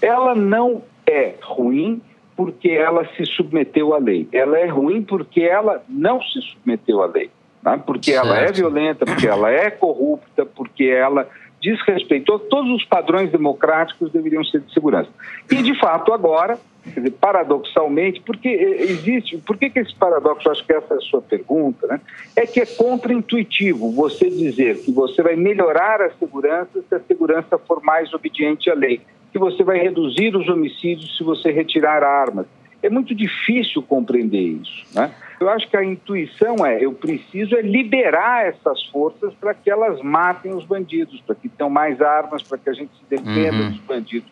ela 0.03 0.35
não 0.35 0.83
é 1.07 1.37
ruim 1.41 2.03
porque 2.37 2.69
ela 2.69 3.09
se 3.17 3.25
submeteu 3.25 3.95
à 3.95 3.99
lei. 3.99 4.29
Ela 4.31 4.59
é 4.59 4.67
ruim 4.67 5.03
porque 5.03 5.41
ela 5.41 5.83
não 5.89 6.21
se 6.21 6.41
submeteu 6.43 7.03
à 7.03 7.07
lei. 7.07 7.31
Né? 7.63 7.83
Porque 7.85 8.13
certo. 8.13 8.27
ela 8.27 8.39
é 8.39 8.53
violenta, 8.53 9.07
porque 9.07 9.27
ela 9.27 9.51
é 9.51 9.71
corrupta, 9.71 10.45
porque 10.45 10.85
ela 10.85 11.27
desrespeitou 11.61 12.39
todos 12.39 12.71
os 12.71 12.85
padrões 12.85 13.33
democráticos 13.33 14.13
deveriam 14.13 14.45
ser 14.45 14.61
de 14.61 14.73
segurança. 14.73 15.09
E, 15.51 15.57
de 15.63 15.77
fato, 15.81 16.13
agora, 16.13 16.59
dizer, 16.85 17.11
paradoxalmente, 17.13 18.21
porque 18.21 18.49
existe, 18.49 19.39
por 19.39 19.57
que, 19.57 19.71
que 19.71 19.81
esse 19.81 19.95
paradoxo, 19.95 20.49
acho 20.51 20.65
que 20.65 20.73
essa 20.73 20.95
é 20.95 20.97
a 20.99 21.01
sua 21.01 21.23
pergunta, 21.23 21.87
né? 21.87 22.01
é 22.37 22.47
que 22.47 22.61
é 22.61 22.67
contraintuitivo 22.67 23.91
você 23.91 24.29
dizer 24.29 24.79
que 24.83 24.93
você 24.93 25.23
vai 25.23 25.35
melhorar 25.35 26.03
a 26.03 26.11
segurança 26.11 26.85
se 26.87 26.95
a 26.95 27.01
segurança 27.01 27.59
for 27.59 27.83
mais 27.83 28.13
obediente 28.13 28.71
à 28.71 28.75
lei 28.75 29.01
que 29.37 29.39
você 29.39 29.63
vai 29.63 29.79
reduzir 29.79 30.35
os 30.35 30.49
homicídios 30.49 31.15
se 31.15 31.23
você 31.23 31.53
retirar 31.53 32.03
armas. 32.03 32.47
É 32.83 32.89
muito 32.89 33.15
difícil 33.15 33.83
compreender 33.83 34.41
isso. 34.41 34.87
Né? 34.95 35.11
Eu 35.39 35.51
acho 35.51 35.69
que 35.69 35.77
a 35.77 35.85
intuição 35.85 36.65
é: 36.65 36.83
eu 36.83 36.93
preciso 36.93 37.55
é 37.55 37.61
liberar 37.61 38.47
essas 38.47 38.83
forças 38.87 39.35
para 39.35 39.53
que 39.53 39.71
elas 39.71 40.01
matem 40.01 40.55
os 40.55 40.65
bandidos, 40.65 41.21
para 41.21 41.35
que 41.35 41.51
tenham 41.51 41.69
mais 41.69 42.01
armas, 42.01 42.43
para 42.43 42.57
que 42.57 42.71
a 42.71 42.73
gente 42.73 42.93
se 42.97 43.05
defenda 43.11 43.65
uhum. 43.65 43.71
dos 43.73 43.81
bandidos. 43.81 44.31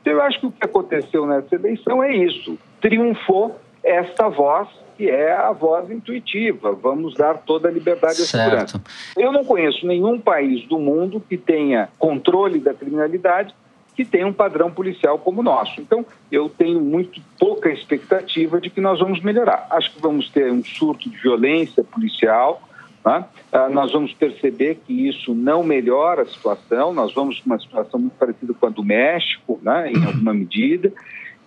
Então, 0.00 0.12
eu 0.12 0.22
acho 0.22 0.38
que 0.38 0.46
o 0.46 0.52
que 0.52 0.64
aconteceu 0.64 1.26
nessa 1.26 1.54
eleição 1.54 2.02
é 2.02 2.14
isso: 2.14 2.56
triunfou 2.80 3.58
esta 3.82 4.28
voz 4.28 4.68
que 4.96 5.10
é 5.10 5.32
a 5.32 5.50
voz 5.50 5.90
intuitiva. 5.90 6.72
Vamos 6.72 7.14
dar 7.14 7.38
toda 7.38 7.68
a 7.68 7.72
liberdade 7.72 8.22
à 8.22 8.24
segurança. 8.24 8.80
Eu 9.16 9.32
não 9.32 9.44
conheço 9.44 9.84
nenhum 9.84 10.20
país 10.20 10.64
do 10.68 10.78
mundo 10.78 11.20
que 11.28 11.36
tenha 11.36 11.88
controle 11.98 12.60
da 12.60 12.72
criminalidade 12.72 13.52
que 13.94 14.04
tem 14.04 14.24
um 14.24 14.32
padrão 14.32 14.70
policial 14.70 15.18
como 15.18 15.40
o 15.40 15.44
nosso. 15.44 15.80
Então, 15.80 16.04
eu 16.30 16.48
tenho 16.48 16.80
muito 16.80 17.20
pouca 17.38 17.70
expectativa 17.70 18.60
de 18.60 18.70
que 18.70 18.80
nós 18.80 18.98
vamos 18.98 19.20
melhorar. 19.20 19.66
Acho 19.70 19.92
que 19.92 20.00
vamos 20.00 20.28
ter 20.30 20.50
um 20.50 20.64
surto 20.64 21.08
de 21.08 21.16
violência 21.16 21.84
policial, 21.84 22.60
né? 23.04 23.24
ah, 23.52 23.68
nós 23.68 23.92
vamos 23.92 24.12
perceber 24.12 24.80
que 24.86 25.08
isso 25.08 25.34
não 25.34 25.62
melhora 25.62 26.22
a 26.22 26.26
situação, 26.26 26.92
nós 26.92 27.14
vamos 27.14 27.40
uma 27.44 27.58
situação 27.58 28.00
muito 28.00 28.14
parecida 28.14 28.52
com 28.54 28.66
a 28.66 28.70
do 28.70 28.82
México, 28.82 29.60
né? 29.62 29.92
em 29.92 30.04
alguma 30.04 30.34
medida, 30.34 30.92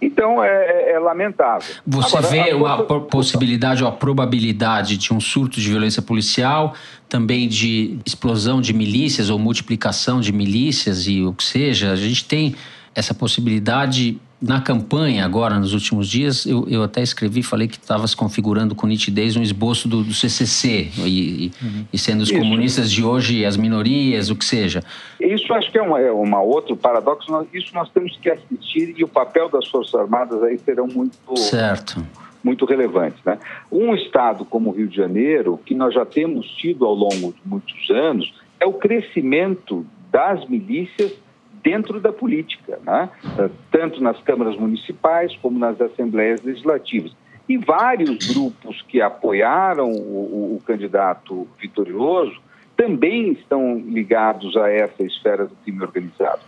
então 0.02 0.44
é, 0.44 0.48
é, 0.48 0.92
é 0.94 1.00
lamentável. 1.00 1.76
Você 1.86 2.18
Agora, 2.18 2.32
vê 2.32 2.52
a, 2.52 2.74
a 2.74 3.00
possibilidade 3.00 3.84
ou 3.84 3.90
a 3.90 3.92
probabilidade 3.92 4.98
de 4.98 5.14
um 5.14 5.20
surto 5.20 5.60
de 5.60 5.70
violência 5.70 6.02
policial, 6.02 6.74
também 7.10 7.48
de 7.48 7.98
explosão 8.06 8.62
de 8.62 8.74
milícias 8.74 9.30
ou 9.30 9.40
multiplicação 9.40 10.20
de 10.20 10.32
milícias 10.32 11.08
e 11.08 11.24
o 11.24 11.34
que 11.34 11.44
seja? 11.44 11.92
A 11.92 11.96
gente 11.96 12.26
tem 12.26 12.56
essa 12.94 13.14
possibilidade 13.14 14.20
na 14.40 14.62
campanha, 14.62 15.26
agora, 15.26 15.58
nos 15.58 15.74
últimos 15.74 16.08
dias, 16.08 16.46
eu, 16.46 16.68
eu 16.70 16.84
até 16.84 17.02
escrevi, 17.02 17.42
falei 17.42 17.68
que 17.68 17.78
estava 17.78 18.06
se 18.06 18.16
configurando 18.16 18.76
com 18.76 18.86
nitidez 18.86 19.36
um 19.36 19.42
esboço 19.42 19.88
do, 19.88 20.04
do 20.04 20.14
CCC, 20.14 20.92
e, 21.00 21.52
uhum. 21.62 21.86
e, 21.92 21.98
sendo 21.98 22.22
os 22.22 22.30
Isso. 22.30 22.40
comunistas 22.40 22.92
de 22.92 23.04
hoje 23.04 23.44
as 23.44 23.58
minorias, 23.58 24.30
o 24.30 24.36
que 24.36 24.46
seja. 24.46 24.84
Isso 25.20 25.52
acho 25.54 25.72
que 25.72 25.78
é 25.80 25.82
uma, 25.82 26.00
é 26.00 26.12
uma 26.12 26.40
outro 26.40 26.78
paradoxo, 26.78 27.48
isso 27.52 27.74
nós 27.74 27.90
temos 27.90 28.16
que 28.22 28.30
assistir 28.30 28.94
e 28.96 29.04
o 29.04 29.08
papel 29.08 29.50
das 29.50 29.68
Forças 29.68 29.96
Armadas 29.96 30.44
aí 30.44 30.60
serão 30.60 30.88
muito... 30.88 31.18
Certo 31.38 32.06
muito 32.44 32.66
relevantes. 32.66 33.20
Né? 33.26 33.38
Um 33.70 33.94
estado 33.94 34.46
como 34.46 34.70
o 34.70 34.74
Rio 34.74 34.88
de 34.88 34.96
Janeiro, 34.96 35.60
que 35.66 35.76
nós 35.76 35.94
já 35.94 36.06
temos 36.06 36.48
tido 36.52 36.86
ao 36.86 36.94
longo 36.94 37.34
de 37.34 37.42
muitos 37.44 37.90
anos, 37.90 38.34
é 38.58 38.66
o 38.66 38.72
crescimento 38.72 39.86
das 40.10 40.48
milícias 40.48 41.12
dentro 41.68 42.00
da 42.00 42.14
política, 42.14 42.80
né? 42.86 43.10
tanto 43.70 44.02
nas 44.02 44.18
câmaras 44.22 44.56
municipais 44.56 45.36
como 45.42 45.60
nas 45.60 45.80
assembleias 45.82 46.42
legislativas. 46.42 47.14
E 47.50 47.58
vários 47.58 48.34
grupos 48.34 48.82
que 48.88 49.02
apoiaram 49.02 49.92
o, 49.92 50.56
o 50.56 50.62
candidato 50.66 51.46
vitorioso 51.60 52.40
também 52.78 53.34
estão 53.34 53.80
ligados 53.80 54.56
a 54.56 54.70
essa 54.70 55.04
esfera 55.04 55.46
do 55.46 55.56
crime 55.58 55.82
organizado. 55.82 56.40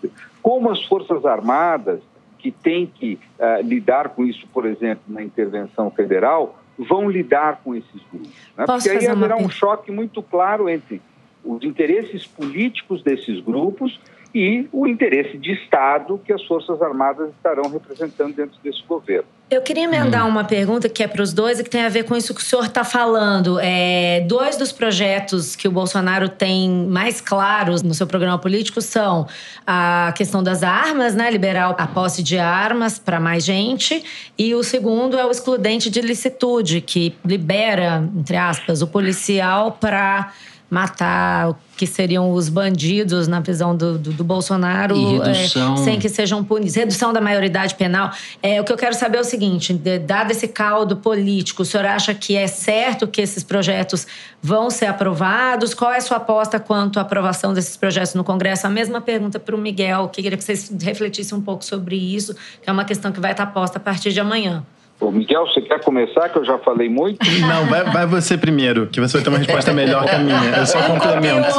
Como 0.42 0.70
as 0.70 0.82
Forças 0.86 1.26
Armadas, 1.26 2.00
que 2.38 2.50
têm 2.50 2.86
que 2.86 3.20
uh, 3.38 3.62
lidar 3.62 4.10
com 4.10 4.24
isso, 4.24 4.48
por 4.54 4.66
exemplo, 4.66 5.04
na 5.10 5.22
intervenção 5.22 5.92
federal, 5.92 6.58
vão 6.78 7.10
lidar 7.10 7.60
com 7.62 7.76
esses 7.76 8.02
grupos. 8.10 8.32
Né? 8.58 8.66
Porque 8.66 8.90
aí 8.90 9.06
haverá 9.06 9.36
um 9.36 9.50
choque 9.50 9.92
muito 9.92 10.24
claro 10.24 10.70
entre 10.70 11.02
os 11.44 11.64
interesses 11.64 12.26
políticos 12.26 13.02
desses 13.04 13.40
grupos 13.40 14.00
e 14.34 14.68
o 14.72 14.86
interesse 14.86 15.38
de 15.38 15.54
Estado 15.54 16.20
que 16.24 16.32
as 16.32 16.44
Forças 16.46 16.82
Armadas 16.82 17.30
estarão 17.32 17.70
representando 17.70 18.36
dentro 18.36 18.60
desse 18.64 18.84
governo. 18.88 19.28
Eu 19.50 19.64
queria 19.64 19.86
emendar 19.86 20.28
hum. 20.28 20.30
uma 20.30 20.44
pergunta 20.44 20.88
que 20.88 21.02
é 21.02 21.08
para 21.08 21.24
os 21.24 21.34
dois 21.34 21.60
e 21.60 21.64
que 21.64 21.70
tem 21.72 21.82
a 21.82 21.90
ver 21.90 22.04
com 22.04 22.16
isso 22.16 22.36
que 22.36 22.40
o 22.40 22.44
senhor 22.44 22.66
está 22.66 22.84
falando. 22.84 23.60
É, 23.60 24.24
dois 24.28 24.56
dos 24.56 24.72
projetos 24.72 25.56
que 25.56 25.68
o 25.68 25.72
Bolsonaro 25.72 26.30
tem 26.30 26.70
mais 26.70 27.20
claros 27.20 27.82
no 27.82 27.96
seu 27.96 28.06
programa 28.06 28.38
político 28.38 28.80
são 28.80 29.28
a 29.66 30.14
questão 30.16 30.44
das 30.44 30.62
armas, 30.62 31.16
né, 31.16 31.32
liberar 31.32 31.72
a 31.72 31.88
posse 31.88 32.22
de 32.22 32.38
armas 32.38 33.00
para 33.00 33.20
mais 33.20 33.44
gente, 33.44 34.04
e 34.38 34.54
o 34.54 34.62
segundo 34.62 35.18
é 35.18 35.26
o 35.26 35.32
excludente 35.32 35.90
de 35.90 36.02
licitude, 36.02 36.80
que 36.82 37.16
libera, 37.26 38.08
entre 38.16 38.38
aspas, 38.38 38.84
o 38.84 38.88
policial 38.88 39.72
para 39.72 40.32
matar 40.70 41.56
que 41.76 41.88
seriam 41.88 42.32
os 42.32 42.50
bandidos 42.50 43.28
na 43.28 43.40
visão 43.40 43.76
do, 43.76 43.98
do, 43.98 44.12
do 44.12 44.24
Bolsonaro 44.24 44.96
é, 45.24 45.78
sem 45.78 45.98
que 45.98 46.10
sejam 46.10 46.44
punidos. 46.44 46.76
Redução 46.76 47.14
da 47.14 47.22
maioridade 47.22 47.74
penal. 47.76 48.12
É, 48.44 48.60
o 48.60 48.66
que 48.66 48.72
eu 48.72 48.78
quero 48.78 48.94
saber 48.94 49.18
é 49.18 49.22
o 49.22 49.24
seguinte: 49.24 49.74
dado 49.74 50.32
esse 50.32 50.48
caldo 50.48 50.98
político, 50.98 51.64
o 51.64 51.66
senhor 51.66 51.86
acha 51.86 52.14
que 52.14 52.36
é 52.36 52.48
certo 52.48 53.08
que 53.08 53.22
esses 53.22 53.44
projetos 53.44 54.06
vão 54.42 54.70
ser 54.70 54.88
aprovados? 54.88 55.74
Qual 55.74 55.92
é 55.92 55.98
a 55.98 56.02
sua 56.02 56.18
aposta 56.18 56.60
quanto 56.60 57.00
à 57.00 57.02
aprovação 57.02 57.54
desses 57.54 57.78
projetos 57.78 58.14
no 58.14 58.24
Congresso? 58.24 58.68
A 58.68 58.70
mesma 58.70 59.00
pergunta 59.00 59.40
para 59.40 59.56
o 59.56 59.58
Miguel, 59.58 60.10
que 60.10 60.22
queria 60.22 60.38
que 60.38 60.44
vocês 60.44 60.72
refletissem 60.82 61.38
um 61.38 61.42
pouco 61.42 61.64
sobre 61.64 61.96
isso, 61.96 62.36
que 62.62 62.70
é 62.70 62.74
uma 62.74 62.86
questão 62.86 63.12
que 63.12 63.20
vai 63.20 63.32
estar 63.32 63.48
posta 63.48 63.78
a 63.78 63.82
partir 63.82 64.12
de 64.12 64.20
amanhã. 64.20 64.64
Ô, 65.00 65.12
Miguel, 65.12 65.48
você 65.48 65.62
quer 65.62 65.82
começar, 65.82 66.28
que 66.28 66.38
eu 66.38 66.44
já 66.44 66.58
falei 66.58 66.90
muito? 66.90 67.20
Não, 67.48 67.66
vai, 67.68 67.86
vai 67.86 68.06
você 68.06 68.38
primeiro, 68.38 68.86
que 68.88 69.00
você 69.00 69.14
vai 69.18 69.24
ter 69.24 69.30
uma 69.30 69.38
resposta 69.38 69.74
melhor 69.74 70.04
que 70.04 70.16
a 70.16 70.20
minha. 70.20 70.58
Eu 70.58 70.66
só 70.66 70.82
complemento. 70.84 71.48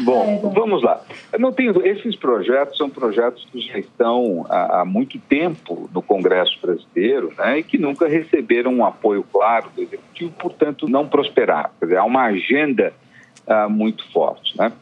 Bom, 0.04 0.52
vamos 0.54 0.82
lá. 0.82 1.00
não 1.38 1.50
tenho, 1.50 1.84
esses 1.86 2.14
projetos 2.16 2.76
são 2.76 2.90
projetos 2.90 3.46
que 3.50 3.60
já 3.60 3.78
estão 3.78 4.44
há, 4.50 4.80
há, 4.80 4.84
muito 4.84 5.18
tempo 5.18 5.88
no 5.94 6.02
Congresso 6.02 6.58
brasileiro 6.60 7.32
né, 7.38 7.60
e 7.60 7.62
que 7.62 7.78
nunca 7.78 8.06
receberam 8.06 8.74
um 8.74 8.84
apoio 8.84 9.24
claro 9.32 9.70
do 9.74 9.82
Executivo, 9.82 10.32
portanto, 10.38 10.88
não 10.88 11.08
prosperaram. 11.08 11.70
Quer 11.78 11.86
dizer, 11.86 11.98
há 11.98 12.04
uma 12.04 12.24
agenda 12.24 12.92
uh, 13.46 13.70
muito 13.70 14.04
forte. 14.12 14.56
Né? 14.58 14.72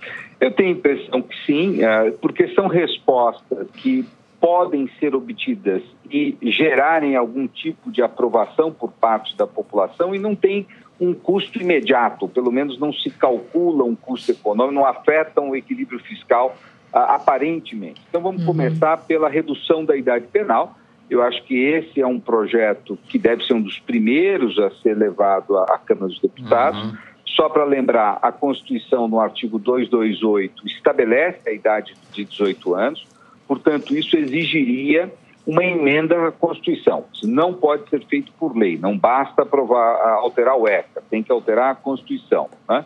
Eu 0.40 0.50
tenho 0.50 0.70
a 0.70 0.72
impressão 0.72 1.22
que 1.22 1.36
sim, 1.46 1.80
uh, 1.84 2.12
porque 2.20 2.48
são 2.54 2.66
respostas 2.66 3.68
que 3.76 4.04
podem 4.40 4.88
ser 4.98 5.14
obtidas 5.14 5.82
e 6.10 6.36
gerarem 6.42 7.14
algum 7.14 7.46
tipo 7.46 7.90
de 7.92 8.02
aprovação 8.02 8.72
por 8.72 8.90
parte 8.90 9.36
da 9.36 9.46
população 9.46 10.14
e 10.14 10.18
não 10.18 10.34
tem 10.34 10.66
um 10.98 11.14
custo 11.14 11.60
imediato, 11.60 12.28
pelo 12.28 12.50
menos 12.50 12.78
não 12.78 12.92
se 12.92 13.10
calcula 13.10 13.84
um 13.84 13.94
custo 13.94 14.32
econômico, 14.32 14.74
não 14.74 14.86
afetam 14.86 15.50
o 15.50 15.56
equilíbrio 15.56 15.98
fiscal 16.00 16.56
ah, 16.92 17.14
aparentemente. 17.14 18.00
Então 18.08 18.20
vamos 18.20 18.42
uhum. 18.42 18.48
começar 18.48 18.96
pela 18.98 19.28
redução 19.28 19.84
da 19.84 19.96
idade 19.96 20.26
penal. 20.26 20.76
Eu 21.08 21.22
acho 21.22 21.42
que 21.44 21.54
esse 21.56 22.00
é 22.00 22.06
um 22.06 22.20
projeto 22.20 22.98
que 23.08 23.18
deve 23.18 23.44
ser 23.44 23.54
um 23.54 23.62
dos 23.62 23.78
primeiros 23.80 24.58
a 24.58 24.70
ser 24.82 24.96
levado 24.96 25.56
à 25.56 25.78
Câmara 25.78 26.08
dos 26.08 26.20
Deputados. 26.20 26.82
Uhum. 26.82 26.96
Só 27.26 27.48
para 27.48 27.64
lembrar, 27.64 28.18
a 28.20 28.30
Constituição, 28.30 29.08
no 29.08 29.20
artigo 29.20 29.58
228, 29.58 30.66
estabelece 30.66 31.48
a 31.48 31.52
idade 31.52 31.94
de 32.12 32.24
18 32.24 32.74
anos. 32.74 33.06
Portanto, 33.50 33.96
isso 33.96 34.16
exigiria 34.16 35.12
uma 35.44 35.64
emenda 35.64 36.28
à 36.28 36.30
Constituição. 36.30 37.06
Isso 37.12 37.26
não 37.26 37.52
pode 37.52 37.90
ser 37.90 38.06
feito 38.06 38.30
por 38.38 38.56
lei, 38.56 38.78
não 38.78 38.96
basta 38.96 39.42
aprovar, 39.42 39.96
alterar 40.20 40.56
o 40.56 40.68
ECA, 40.68 41.02
tem 41.10 41.20
que 41.20 41.32
alterar 41.32 41.72
a 41.72 41.74
Constituição. 41.74 42.48
Né? 42.68 42.84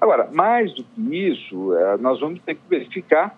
Agora, 0.00 0.30
mais 0.32 0.72
do 0.72 0.84
que 0.84 1.00
isso, 1.30 1.74
é, 1.74 1.96
nós 1.96 2.20
vamos 2.20 2.40
ter 2.42 2.54
que 2.54 2.60
verificar 2.70 3.36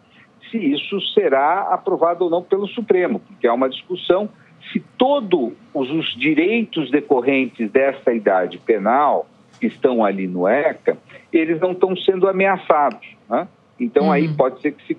se 0.50 0.58
isso 0.58 1.00
será 1.14 1.62
aprovado 1.72 2.24
ou 2.24 2.30
não 2.30 2.42
pelo 2.42 2.68
Supremo, 2.68 3.20
porque 3.20 3.46
há 3.46 3.54
uma 3.54 3.70
discussão 3.70 4.28
se 4.70 4.78
todos 4.98 5.54
os 5.72 6.14
direitos 6.18 6.90
decorrentes 6.90 7.70
dessa 7.70 8.12
idade 8.12 8.58
penal 8.58 9.26
que 9.58 9.66
estão 9.66 10.04
ali 10.04 10.26
no 10.26 10.46
ECA, 10.46 10.98
eles 11.32 11.58
não 11.58 11.72
estão 11.72 11.96
sendo 11.96 12.28
ameaçados. 12.28 13.16
Né? 13.30 13.48
Então, 13.78 14.04
uhum. 14.06 14.12
aí 14.12 14.28
pode 14.28 14.60
ser 14.60 14.72
que 14.72 14.86
se, 14.86 14.96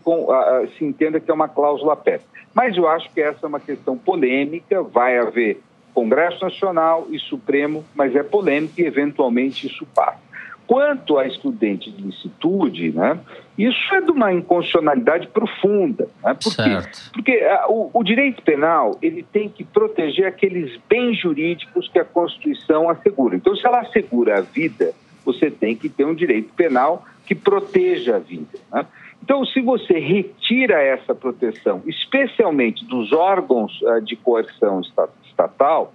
se 0.78 0.86
entenda 0.86 1.20
que 1.20 1.30
é 1.30 1.34
uma 1.34 1.48
cláusula 1.48 1.96
PEP. 1.96 2.24
Mas 2.54 2.78
eu 2.78 2.88
acho 2.88 3.12
que 3.12 3.22
essa 3.22 3.46
é 3.46 3.48
uma 3.48 3.60
questão 3.60 3.98
polêmica, 3.98 4.82
vai 4.84 5.18
haver 5.18 5.62
Congresso 5.94 6.44
Nacional 6.44 7.08
e 7.10 7.18
Supremo, 7.18 7.84
mas 7.96 8.16
é 8.16 8.22
polêmico 8.22 8.80
e 8.80 8.86
eventualmente 8.86 9.66
isso 9.66 9.84
passa. 9.96 10.28
Quanto 10.68 11.18
a 11.18 11.26
estudante 11.26 11.90
de 11.90 12.04
licitude, 12.04 12.92
né, 12.92 13.18
isso 13.58 13.96
é 13.96 14.02
de 14.02 14.12
uma 14.12 14.32
inconstitucionalidade 14.32 15.28
profunda. 15.30 16.08
Né? 16.24 16.36
Por 16.36 16.52
certo. 16.52 17.12
Porque 17.14 17.32
a, 17.32 17.68
o, 17.68 17.90
o, 17.92 18.04
direito 18.04 18.44
penal 18.44 18.98
ele 19.02 19.24
tem 19.24 19.50
que 19.50 19.64
proteger 19.64 20.28
aqueles 20.28 20.78
bens 20.88 21.20
jurídicos 21.20 21.88
que 21.88 21.98
a 21.98 22.06
Constituição 22.06 22.90
assegura. 22.90 23.36
Então, 23.36 23.56
se 23.56 23.66
ela 23.66 23.80
assegura 23.80 24.38
a 24.38 24.42
vida, 24.42 24.94
você 25.26 25.50
tem 25.50 25.76
que 25.76 25.90
ter 25.90 26.06
um 26.06 26.14
direito 26.14 26.54
penal 26.54 27.06
que 27.28 27.36
proteja 27.36 28.16
a 28.16 28.20
vida. 28.20 28.58
Né? 28.72 28.86
Então, 29.22 29.46
se 29.46 29.60
você 29.62 30.00
retira 30.00 30.82
essa 30.82 31.14
proteção, 31.14 31.84
especialmente 31.86 32.86
dos 32.86 33.12
órgãos 33.12 33.78
uh, 33.82 34.02
de 34.02 34.16
coerção 34.16 34.82
estatal, 35.26 35.94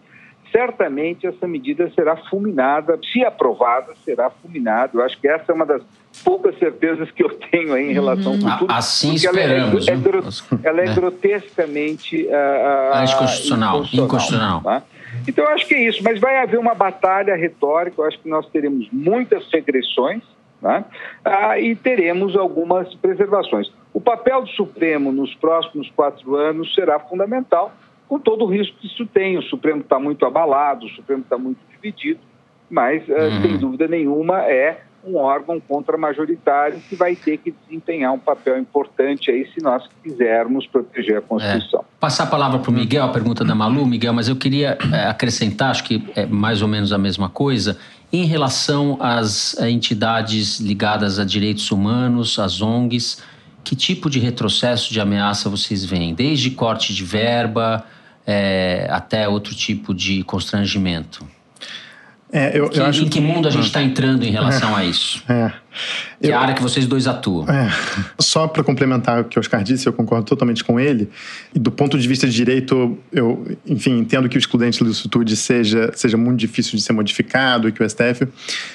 certamente 0.50 1.26
essa 1.26 1.48
medida 1.48 1.90
será 1.94 2.14
fulminada, 2.14 2.98
se 3.10 3.24
aprovada, 3.24 3.94
será 4.04 4.28
fulminada. 4.28 4.90
Eu 4.94 5.02
acho 5.02 5.18
que 5.18 5.26
essa 5.26 5.50
é 5.50 5.54
uma 5.54 5.64
das 5.64 5.82
poucas 6.22 6.58
certezas 6.58 7.10
que 7.10 7.24
eu 7.24 7.30
tenho 7.30 7.74
em 7.78 7.94
relação 7.94 8.32
uhum. 8.32 8.44
ao 8.44 8.52
futuro. 8.58 8.72
Assim 8.72 9.14
esperamos. 9.14 9.88
Ela 9.88 9.98
é, 9.98 10.02
é, 10.02 10.68
ela 10.68 10.80
é, 10.82 10.84
é. 10.84 10.94
grotescamente 10.94 12.26
uh, 12.26 13.04
inconstitucional. 13.04 13.82
inconstitucional 13.90 14.60
tá? 14.60 14.82
Então, 15.26 15.44
eu 15.44 15.50
acho 15.52 15.66
que 15.66 15.74
é 15.74 15.88
isso. 15.88 16.02
Mas 16.02 16.20
vai 16.20 16.36
haver 16.36 16.58
uma 16.58 16.74
batalha 16.74 17.34
retórica. 17.34 18.02
Eu 18.02 18.04
acho 18.06 18.18
que 18.18 18.28
nós 18.28 18.46
teremos 18.50 18.86
muitas 18.92 19.48
regressões 19.50 20.22
né? 20.62 20.84
ah, 21.24 21.58
e 21.58 21.74
teremos 21.74 22.36
algumas 22.36 22.94
preservações. 22.94 23.70
O 23.92 24.00
papel 24.00 24.42
do 24.42 24.48
Supremo 24.50 25.12
nos 25.12 25.34
próximos 25.34 25.90
quatro 25.90 26.36
anos 26.36 26.72
será 26.74 26.98
fundamental 27.00 27.72
com 28.08 28.18
todo 28.18 28.44
o 28.44 28.46
risco 28.46 28.76
que 28.78 28.86
isso 28.86 29.06
tem. 29.06 29.36
O 29.36 29.42
Supremo 29.42 29.80
está 29.80 29.98
muito 29.98 30.24
abalado, 30.24 30.86
o 30.86 30.88
Supremo 30.90 31.22
está 31.22 31.36
muito 31.36 31.58
dividido, 31.70 32.20
mas, 32.70 33.06
eh, 33.08 33.12
uhum. 33.12 33.42
sem 33.42 33.58
dúvida 33.58 33.88
nenhuma, 33.88 34.42
é 34.42 34.82
um 35.04 35.16
órgão 35.16 35.58
contra-majoritário 35.60 36.80
que 36.88 36.94
vai 36.94 37.16
ter 37.16 37.36
que 37.38 37.50
desempenhar 37.50 38.12
um 38.12 38.18
papel 38.18 38.58
importante 38.58 39.30
aí 39.30 39.48
se 39.52 39.62
nós 39.62 39.82
quisermos 40.02 40.66
proteger 40.66 41.18
a 41.18 41.20
Constituição. 41.20 41.80
É. 41.80 41.84
Passar 41.98 42.24
a 42.24 42.26
palavra 42.28 42.60
para 42.60 42.70
o 42.70 42.72
Miguel, 42.72 43.04
a 43.04 43.08
pergunta 43.08 43.44
da 43.44 43.54
Malu, 43.54 43.84
Miguel, 43.84 44.12
mas 44.12 44.28
eu 44.28 44.36
queria 44.36 44.78
é, 44.92 45.08
acrescentar, 45.08 45.70
acho 45.70 45.84
que 45.84 46.04
é 46.14 46.24
mais 46.24 46.62
ou 46.62 46.68
menos 46.68 46.92
a 46.92 46.98
mesma 46.98 47.28
coisa, 47.28 47.78
em 48.12 48.26
relação 48.26 48.98
às 49.00 49.56
eh, 49.58 49.70
entidades 49.70 50.60
ligadas 50.60 51.18
a 51.18 51.24
direitos 51.24 51.70
humanos, 51.70 52.38
às 52.38 52.60
ONGs, 52.60 53.22
que 53.64 53.74
tipo 53.74 54.10
de 54.10 54.18
retrocesso 54.18 54.92
de 54.92 55.00
ameaça 55.00 55.48
vocês 55.48 55.84
veem? 55.84 56.14
Desde 56.14 56.50
corte 56.50 56.92
de 56.92 57.04
verba, 57.04 57.84
é, 58.26 58.86
até 58.90 59.28
outro 59.28 59.54
tipo 59.54 59.94
de 59.94 60.22
constrangimento? 60.24 61.26
É, 62.34 62.58
eu, 62.58 62.70
que, 62.70 62.80
eu 62.80 62.86
acho 62.86 63.04
em 63.04 63.08
que 63.10 63.20
mundo 63.20 63.46
a 63.46 63.50
gente 63.50 63.66
está 63.66 63.82
entrando 63.82 64.24
em 64.24 64.30
relação 64.30 64.70
é, 64.78 64.80
a 64.80 64.84
isso? 64.86 65.22
É. 65.28 65.52
Que 66.18 66.28
eu, 66.28 66.36
a 66.36 66.40
área 66.40 66.54
que 66.54 66.62
vocês 66.62 66.86
dois 66.86 67.06
atuam. 67.06 67.46
É. 67.46 67.70
Só 68.18 68.48
para 68.48 68.64
complementar 68.64 69.20
o 69.20 69.24
que 69.24 69.38
o 69.38 69.40
Oscar 69.40 69.62
disse, 69.62 69.86
eu 69.86 69.92
concordo 69.92 70.24
totalmente 70.24 70.64
com 70.64 70.80
ele. 70.80 71.10
E 71.54 71.58
do 71.58 71.70
ponto 71.70 71.98
de 71.98 72.08
vista 72.08 72.26
de 72.26 72.32
direito, 72.32 72.98
eu, 73.12 73.46
enfim, 73.66 73.98
entendo 73.98 74.30
que 74.30 74.36
o 74.36 74.38
excludente 74.38 74.78
de 74.78 74.84
licitude 74.88 75.36
seja, 75.36 75.92
seja 75.94 76.16
muito 76.16 76.38
difícil 76.38 76.74
de 76.78 76.82
ser 76.82 76.94
modificado 76.94 77.68
e 77.68 77.72
que 77.72 77.82
o 77.82 77.88
STF. 77.88 78.26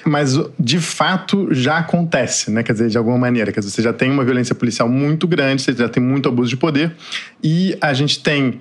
Mas, 0.06 0.40
de 0.60 0.78
fato, 0.78 1.48
já 1.52 1.80
acontece, 1.80 2.52
né? 2.52 2.62
Quer 2.62 2.74
dizer, 2.74 2.90
de 2.90 2.98
alguma 2.98 3.18
maneira. 3.18 3.52
Quer 3.52 3.62
dizer, 3.62 3.72
você 3.72 3.82
já 3.82 3.92
tem 3.92 4.12
uma 4.12 4.24
violência 4.24 4.54
policial 4.54 4.88
muito 4.88 5.28
grande, 5.28 5.64
você 5.64 5.74
já 5.74 5.90
tem 5.90 6.04
muito 6.04 6.30
abuso 6.30 6.50
de 6.50 6.58
poder. 6.58 6.96
E 7.44 7.76
a 7.82 7.92
gente 7.92 8.20
tem 8.20 8.60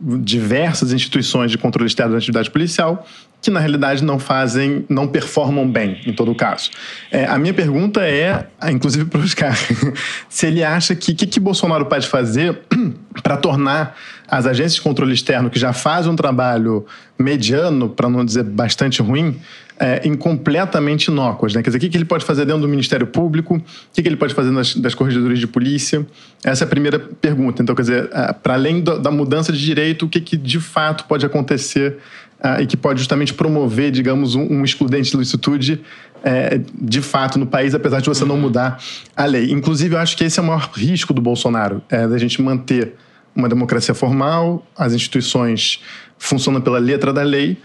diversas 0.00 0.92
instituições 0.92 1.50
de 1.50 1.58
controle 1.58 1.86
externo 1.86 2.12
da 2.12 2.18
atividade 2.18 2.50
policial 2.50 3.06
que 3.40 3.50
na 3.50 3.60
realidade 3.60 4.02
não 4.02 4.18
fazem, 4.18 4.84
não 4.88 5.06
performam 5.06 5.70
bem, 5.70 6.00
em 6.04 6.12
todo 6.12 6.34
caso. 6.34 6.70
É, 7.12 7.26
a 7.26 7.38
minha 7.38 7.54
pergunta 7.54 8.00
é, 8.00 8.48
inclusive 8.70 9.04
para 9.04 9.20
o 9.20 9.22
Oscar, 9.22 9.56
se 10.28 10.46
ele 10.46 10.64
acha 10.64 10.96
que 10.96 11.12
o 11.12 11.14
que, 11.14 11.26
que 11.26 11.38
Bolsonaro 11.38 11.86
pode 11.86 12.08
fazer 12.08 12.62
para 13.22 13.36
tornar 13.36 13.96
as 14.26 14.46
agências 14.46 14.74
de 14.74 14.80
controle 14.80 15.14
externo, 15.14 15.48
que 15.48 15.58
já 15.58 15.72
fazem 15.72 16.10
um 16.10 16.16
trabalho 16.16 16.84
mediano, 17.16 17.88
para 17.88 18.08
não 18.08 18.24
dizer 18.24 18.42
bastante 18.42 19.00
ruim, 19.00 19.40
é, 19.78 20.06
incompletamente 20.06 21.10
inócuas. 21.10 21.54
Né? 21.54 21.62
Quer 21.62 21.70
dizer, 21.70 21.86
o 21.86 21.90
que, 21.90 21.96
ele 21.96 22.04
pode 22.04 22.24
fazer 22.24 22.44
dentro 22.44 22.62
do 22.62 22.68
Ministério 22.68 23.06
Público, 23.06 23.56
o 23.56 23.62
que, 23.92 24.06
ele 24.06 24.16
pode 24.16 24.34
fazer 24.34 24.50
nas, 24.50 24.74
das 24.74 24.94
corregedorias 24.94 25.38
de 25.38 25.46
polícia? 25.46 26.06
Essa 26.42 26.64
é 26.64 26.66
a 26.66 26.68
primeira 26.68 26.98
pergunta. 26.98 27.62
Então, 27.62 27.74
quer 27.74 27.82
dizer, 27.82 28.10
é, 28.12 28.32
para 28.32 28.54
além 28.54 28.82
da 28.82 29.10
mudança 29.10 29.52
de 29.52 29.58
direito, 29.58 30.06
o 30.06 30.08
que, 30.08 30.20
que 30.20 30.36
de 30.36 30.60
fato 30.60 31.04
pode 31.04 31.24
acontecer 31.26 31.98
uh, 32.42 32.60
e 32.60 32.66
que 32.66 32.76
pode 32.76 32.98
justamente 32.98 33.34
promover, 33.34 33.90
digamos, 33.90 34.34
um, 34.34 34.42
um 34.42 34.64
excludente 34.64 35.10
de 35.10 35.16
licitude 35.16 35.80
é, 36.24 36.60
de 36.74 37.00
fato 37.02 37.38
no 37.38 37.46
país, 37.46 37.74
apesar 37.74 38.00
de 38.00 38.08
você 38.08 38.24
não 38.24 38.36
mudar 38.36 38.82
a 39.14 39.24
lei. 39.26 39.52
Inclusive, 39.52 39.94
eu 39.94 39.98
acho 39.98 40.16
que 40.16 40.24
esse 40.24 40.38
é 40.38 40.42
o 40.42 40.46
maior 40.46 40.70
risco 40.74 41.12
do 41.12 41.20
Bolsonaro, 41.20 41.82
é 41.88 42.06
da 42.06 42.18
gente 42.18 42.40
manter 42.42 42.94
uma 43.34 43.48
democracia 43.48 43.94
formal, 43.94 44.66
as 44.76 44.94
instituições 44.94 45.82
funcionam 46.18 46.60
pela 46.60 46.78
letra 46.78 47.12
da 47.12 47.22
lei, 47.22 47.58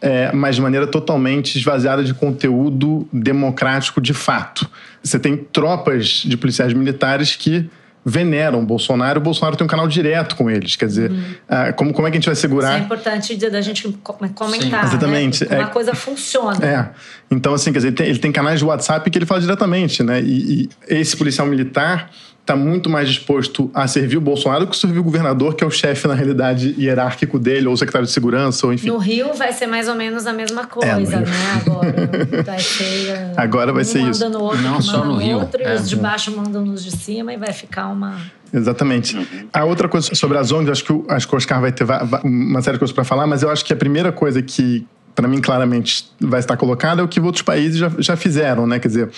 é, 0.00 0.32
mas 0.32 0.56
de 0.56 0.62
maneira 0.62 0.86
totalmente 0.86 1.56
esvaziada 1.58 2.04
de 2.04 2.12
conteúdo 2.14 3.08
democrático 3.12 4.00
de 4.00 4.12
fato. 4.12 4.68
Você 5.02 5.18
tem 5.18 5.36
tropas 5.36 6.22
de 6.24 6.36
policiais 6.36 6.72
militares 6.72 7.36
que 7.36 7.68
veneram 8.08 8.60
o 8.60 8.62
Bolsonaro, 8.64 9.18
o 9.18 9.22
Bolsonaro 9.22 9.56
tem 9.56 9.64
um 9.64 9.68
canal 9.68 9.88
direto 9.88 10.36
com 10.36 10.48
eles. 10.48 10.76
Quer 10.76 10.86
dizer, 10.86 11.10
uh, 11.10 11.74
como, 11.74 11.92
como 11.92 12.06
é 12.06 12.10
que 12.10 12.16
a 12.16 12.20
gente 12.20 12.26
vai 12.26 12.36
segurar. 12.36 12.68
Isso 12.68 12.78
é 12.78 12.84
importante 12.84 13.36
da 13.50 13.60
gente 13.60 13.88
comentar. 14.02 14.48
Sim, 14.48 14.70
né? 14.70 14.80
exatamente. 14.84 15.48
Né? 15.48 15.58
Uma 15.58 15.68
é, 15.68 15.72
coisa 15.72 15.92
funciona. 15.92 16.64
É. 16.64 16.88
Então, 17.28 17.52
assim, 17.52 17.72
quer 17.72 17.78
dizer, 17.78 17.88
ele 17.88 17.96
tem, 17.96 18.06
ele 18.06 18.18
tem 18.20 18.30
canais 18.30 18.60
de 18.60 18.64
WhatsApp 18.64 19.10
que 19.10 19.18
ele 19.18 19.26
fala 19.26 19.40
diretamente, 19.40 20.04
né? 20.04 20.20
E, 20.22 20.62
e 20.62 20.68
esse 20.86 21.16
policial 21.16 21.48
militar 21.48 22.08
está 22.46 22.54
muito 22.54 22.88
mais 22.88 23.08
disposto 23.08 23.68
a 23.74 23.88
servir 23.88 24.16
o 24.16 24.20
Bolsonaro 24.20 24.66
do 24.66 24.70
que 24.70 24.76
servir 24.76 25.00
o 25.00 25.02
governador, 25.02 25.56
que 25.56 25.64
é 25.64 25.66
o 25.66 25.70
chefe, 25.70 26.06
na 26.06 26.14
realidade, 26.14 26.76
hierárquico 26.78 27.40
dele, 27.40 27.66
ou 27.66 27.74
o 27.74 27.76
secretário 27.76 28.06
de 28.06 28.12
segurança, 28.12 28.64
ou 28.68 28.72
enfim. 28.72 28.86
No 28.86 28.98
Rio 28.98 29.34
vai 29.34 29.52
ser 29.52 29.66
mais 29.66 29.88
ou 29.88 29.96
menos 29.96 30.28
a 30.28 30.32
mesma 30.32 30.62
é, 30.62 30.66
coisa, 30.66 31.16
é, 31.16 31.20
né? 31.20 31.26
Agora 31.60 31.92
vai 32.46 32.58
ser. 32.60 33.32
Agora 33.36 33.72
vai 33.72 33.82
um 33.82 33.84
ser 33.84 34.00
isso. 34.02 34.28
No 34.28 34.42
outro, 34.42 34.62
Não 34.62 34.80
só 34.80 35.04
no 35.04 35.16
Rio. 35.16 35.38
Outro, 35.38 35.60
é. 35.60 35.72
E 35.72 35.76
os 35.76 35.88
de 35.88 35.96
baixo 35.96 36.30
mandam 36.36 36.64
nos 36.64 36.84
de 36.84 36.92
cima 36.92 37.34
e 37.34 37.36
vai 37.36 37.52
ficar 37.52 37.88
uma. 37.88 38.16
Exatamente. 38.54 39.18
A 39.52 39.64
outra 39.64 39.88
coisa 39.88 40.14
sobre 40.14 40.38
as 40.38 40.52
ONGs, 40.52 40.70
acho 40.70 40.84
que, 40.84 40.92
o, 40.92 41.04
acho 41.08 41.26
que 41.26 41.34
o 41.34 41.36
Oscar 41.36 41.60
vai 41.60 41.72
ter 41.72 41.84
uma 42.22 42.62
série 42.62 42.76
de 42.76 42.78
coisas 42.78 42.94
para 42.94 43.02
falar, 43.02 43.26
mas 43.26 43.42
eu 43.42 43.50
acho 43.50 43.64
que 43.64 43.72
a 43.72 43.76
primeira 43.76 44.12
coisa 44.12 44.40
que, 44.40 44.86
para 45.16 45.26
mim, 45.26 45.40
claramente 45.40 46.12
vai 46.20 46.38
estar 46.38 46.56
colocada 46.56 47.00
é 47.00 47.04
o 47.04 47.08
que 47.08 47.18
outros 47.18 47.42
países 47.42 47.76
já, 47.76 47.90
já 47.98 48.16
fizeram, 48.16 48.68
né? 48.68 48.78
Quer 48.78 48.88
dizer, 48.88 49.10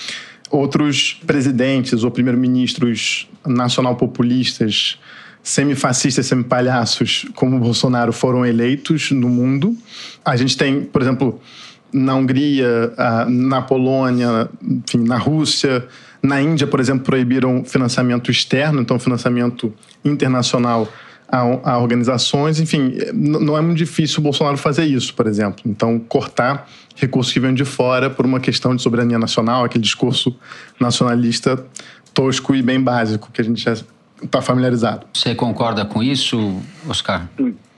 outros 0.50 1.20
presidentes 1.26 2.02
ou 2.02 2.10
primeiro-ministros 2.10 3.28
nacional-populistas, 3.46 4.98
semifascistas, 5.42 6.26
semipalhaços, 6.26 7.26
como 7.34 7.58
Bolsonaro, 7.58 8.12
foram 8.12 8.44
eleitos 8.44 9.10
no 9.10 9.28
mundo. 9.28 9.76
A 10.24 10.36
gente 10.36 10.56
tem, 10.56 10.82
por 10.82 11.00
exemplo, 11.02 11.40
na 11.92 12.14
Hungria, 12.14 12.92
na 13.28 13.62
Polônia, 13.62 14.48
enfim, 14.62 15.04
na 15.04 15.16
Rússia, 15.16 15.86
na 16.22 16.40
Índia, 16.40 16.66
por 16.66 16.80
exemplo, 16.80 17.04
proibiram 17.04 17.64
financiamento 17.64 18.30
externo, 18.30 18.80
então 18.80 18.98
financiamento 18.98 19.72
internacional 20.04 20.88
a, 21.28 21.72
a, 21.72 21.78
organizações. 21.78 22.58
Enfim, 22.58 22.94
não 23.12 23.56
é 23.56 23.60
muito 23.60 23.76
difícil 23.76 24.20
o 24.20 24.22
Bolsonaro 24.22 24.56
fazer 24.56 24.84
isso, 24.84 25.14
por 25.14 25.26
exemplo. 25.26 25.62
Então, 25.66 25.98
cortar 25.98 26.68
recursos 26.96 27.32
que 27.32 27.38
vêm 27.38 27.54
de 27.54 27.64
fora 27.64 28.08
por 28.08 28.24
uma 28.24 28.40
questão 28.40 28.74
de 28.74 28.82
soberania 28.82 29.18
nacional, 29.18 29.64
aquele 29.64 29.84
discurso 29.84 30.34
nacionalista 30.80 31.64
tosco 32.14 32.54
e 32.54 32.62
bem 32.62 32.80
básico 32.80 33.30
que 33.32 33.40
a 33.40 33.44
gente 33.44 33.62
já 33.62 33.76
está 34.22 34.42
familiarizado. 34.42 35.06
Você 35.12 35.34
concorda 35.34 35.84
com 35.84 36.02
isso, 36.02 36.60
Oscar? 36.88 37.28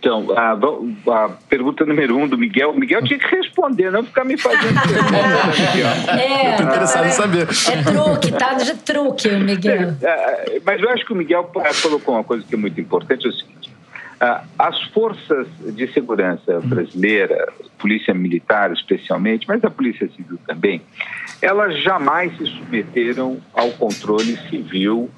Então, 0.00 0.28
a, 0.34 0.52
a, 1.24 1.28
pergunta 1.46 1.84
número 1.84 2.16
um 2.16 2.26
do 2.26 2.38
Miguel. 2.38 2.72
Miguel 2.74 3.02
tinha 3.04 3.18
que 3.18 3.36
responder, 3.36 3.92
não 3.92 4.02
ficar 4.02 4.24
me 4.24 4.38
fazendo 4.38 4.80
pergunta, 4.80 6.18
É, 6.18 6.52
Estou 6.52 6.66
interessado 6.66 7.06
em 7.06 7.10
saber. 7.10 7.42
É 7.42 7.82
truque, 7.82 8.32
tá 8.32 8.54
de 8.54 8.74
truque, 8.78 9.28
Miguel. 9.28 9.94
É, 10.00 10.06
é, 10.06 10.60
mas 10.64 10.80
eu 10.80 10.88
acho 10.88 11.04
que 11.04 11.12
o 11.12 11.16
Miguel 11.16 11.52
colocou 11.82 12.14
uma 12.14 12.24
coisa 12.24 12.46
que 12.48 12.54
é 12.54 12.58
muito 12.58 12.80
importante, 12.80 13.26
é 13.26 13.28
o 13.28 13.32
seguinte. 13.32 13.70
As 14.58 14.80
forças 14.84 15.46
de 15.58 15.86
segurança 15.92 16.60
brasileira, 16.60 17.52
polícia 17.78 18.14
militar 18.14 18.72
especialmente, 18.72 19.46
mas 19.46 19.62
a 19.64 19.70
polícia 19.70 20.08
civil 20.16 20.38
também, 20.46 20.80
elas 21.42 21.78
jamais 21.82 22.34
se 22.38 22.46
submeteram 22.46 23.38
ao 23.52 23.70
controle 23.72 24.38
civil 24.48 25.10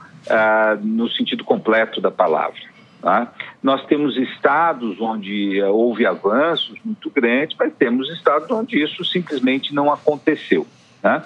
no 0.82 1.08
sentido 1.10 1.44
completo 1.44 2.00
da 2.00 2.10
palavra. 2.10 2.71
Tá? 3.02 3.32
Nós 3.60 3.84
temos 3.86 4.16
estados 4.16 5.00
onde 5.00 5.58
eh, 5.58 5.66
houve 5.66 6.06
avanços 6.06 6.78
muito 6.84 7.10
grandes, 7.10 7.56
mas 7.58 7.74
temos 7.74 8.08
estados 8.10 8.48
onde 8.48 8.80
isso 8.80 9.04
simplesmente 9.04 9.74
não 9.74 9.92
aconteceu. 9.92 10.64
Tá? 11.02 11.24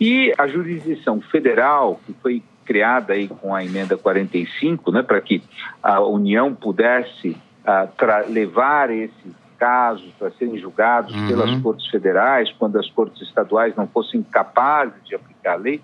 E 0.00 0.32
a 0.38 0.48
jurisdição 0.48 1.20
federal, 1.20 2.00
que 2.06 2.14
foi 2.14 2.42
criada 2.64 3.12
aí 3.12 3.28
com 3.28 3.54
a 3.54 3.62
emenda 3.62 3.94
45, 3.94 4.90
né, 4.90 5.02
para 5.02 5.20
que 5.20 5.42
a 5.82 6.00
União 6.00 6.54
pudesse 6.54 7.36
uh, 7.66 8.32
levar 8.32 8.90
esses 8.90 9.34
casos 9.58 10.10
para 10.18 10.30
serem 10.32 10.58
julgados 10.58 11.14
uhum. 11.14 11.28
pelas 11.28 11.54
cortes 11.60 11.86
federais, 11.88 12.50
quando 12.58 12.78
as 12.78 12.90
cortes 12.90 13.20
estaduais 13.20 13.76
não 13.76 13.86
fossem 13.86 14.22
capazes 14.22 14.94
de 15.04 15.14
aplicar 15.14 15.52
a 15.52 15.56
lei, 15.56 15.82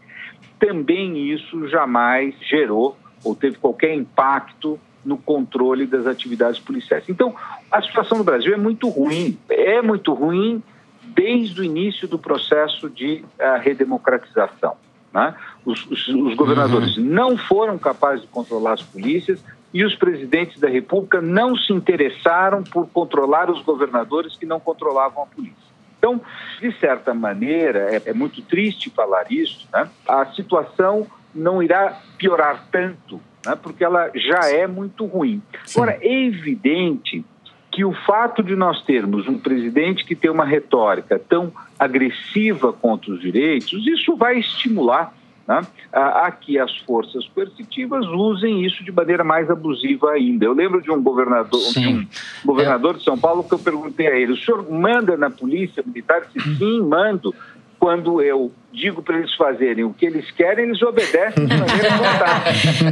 também 0.58 1.30
isso 1.30 1.68
jamais 1.68 2.34
gerou 2.40 2.96
ou 3.22 3.34
teve 3.34 3.58
qualquer 3.58 3.94
impacto 3.94 4.80
no 5.04 5.16
controle 5.16 5.86
das 5.86 6.06
atividades 6.06 6.60
policiais. 6.60 7.04
Então, 7.08 7.34
a 7.70 7.82
situação 7.82 8.18
no 8.18 8.24
Brasil 8.24 8.52
é 8.52 8.56
muito 8.56 8.88
ruim, 8.88 9.38
é 9.48 9.80
muito 9.80 10.12
ruim 10.12 10.62
desde 11.02 11.60
o 11.60 11.64
início 11.64 12.06
do 12.06 12.18
processo 12.18 12.88
de 12.90 13.24
uh, 13.38 13.60
redemocratização. 13.60 14.76
Né? 15.12 15.34
Os, 15.64 15.86
os, 15.86 16.08
os, 16.08 16.34
governadores 16.34 16.96
uhum. 16.96 17.04
não 17.04 17.36
foram 17.36 17.78
capazes 17.78 18.22
de 18.22 18.28
controlar 18.28 18.74
as 18.74 18.82
polícias 18.82 19.42
e 19.72 19.84
os 19.84 19.94
presidentes 19.94 20.60
da 20.60 20.68
República 20.68 21.20
não 21.20 21.56
se 21.56 21.72
interessaram 21.72 22.62
por 22.62 22.88
controlar 22.88 23.50
os 23.50 23.62
governadores 23.62 24.36
que 24.36 24.46
não 24.46 24.60
controlavam 24.60 25.22
a 25.22 25.26
polícia. 25.26 25.68
Então, 25.98 26.20
de 26.60 26.72
certa 26.78 27.12
maneira, 27.12 27.88
é, 27.90 28.02
é 28.06 28.12
muito 28.12 28.40
triste 28.42 28.90
falar 28.90 29.30
isso, 29.30 29.66
né? 29.72 29.88
a 30.06 30.26
situação 30.26 31.06
não 31.34 31.62
irá 31.62 32.00
piorar 32.16 32.66
tanto, 32.70 33.20
né? 33.44 33.56
porque 33.60 33.84
ela 33.84 34.10
já 34.14 34.50
é 34.50 34.66
muito 34.66 35.04
ruim. 35.06 35.42
Sim. 35.64 35.80
Agora, 35.80 35.98
é 36.00 36.24
evidente 36.26 37.24
que 37.70 37.84
o 37.84 37.92
fato 37.92 38.42
de 38.42 38.56
nós 38.56 38.82
termos 38.82 39.28
um 39.28 39.38
presidente 39.38 40.04
que 40.04 40.16
tem 40.16 40.30
uma 40.30 40.44
retórica 40.44 41.18
tão 41.18 41.52
agressiva 41.78 42.72
contra 42.72 43.12
os 43.12 43.20
direitos, 43.20 43.86
isso 43.86 44.16
vai 44.16 44.38
estimular 44.38 45.14
né, 45.46 45.62
a, 45.92 46.26
a, 46.26 46.30
que 46.30 46.58
as 46.58 46.76
forças 46.78 47.26
coercitivas 47.28 48.06
usem 48.06 48.66
isso 48.66 48.84
de 48.84 48.92
maneira 48.92 49.24
mais 49.24 49.50
abusiva 49.50 50.10
ainda. 50.10 50.44
Eu 50.44 50.52
lembro 50.52 50.82
de 50.82 50.90
um 50.90 51.02
governador, 51.02 51.60
de 51.72 51.88
um 51.88 52.06
governador 52.44 52.98
de 52.98 53.04
São 53.04 53.16
Paulo 53.16 53.42
que 53.42 53.54
eu 53.54 53.58
perguntei 53.58 54.08
a 54.08 54.16
ele: 54.16 54.32
o 54.32 54.36
senhor 54.36 54.70
manda 54.70 55.16
na 55.16 55.30
polícia 55.30 55.82
militar? 55.86 56.22
Disse, 56.34 56.56
sim, 56.56 56.82
mando 56.82 57.34
quando 57.78 58.20
eu 58.20 58.52
digo 58.72 59.02
para 59.02 59.18
eles 59.18 59.34
fazerem 59.34 59.84
o 59.84 59.92
que 59.92 60.06
eles 60.06 60.30
querem, 60.30 60.66
eles 60.66 60.82
obedecem 60.82 61.46
de 61.46 61.56
maneira. 61.56 61.88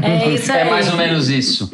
É, 0.06 0.28
isso 0.30 0.52
é 0.52 0.64
mais 0.64 0.90
ou 0.90 0.96
menos 0.96 1.28
isso. 1.28 1.70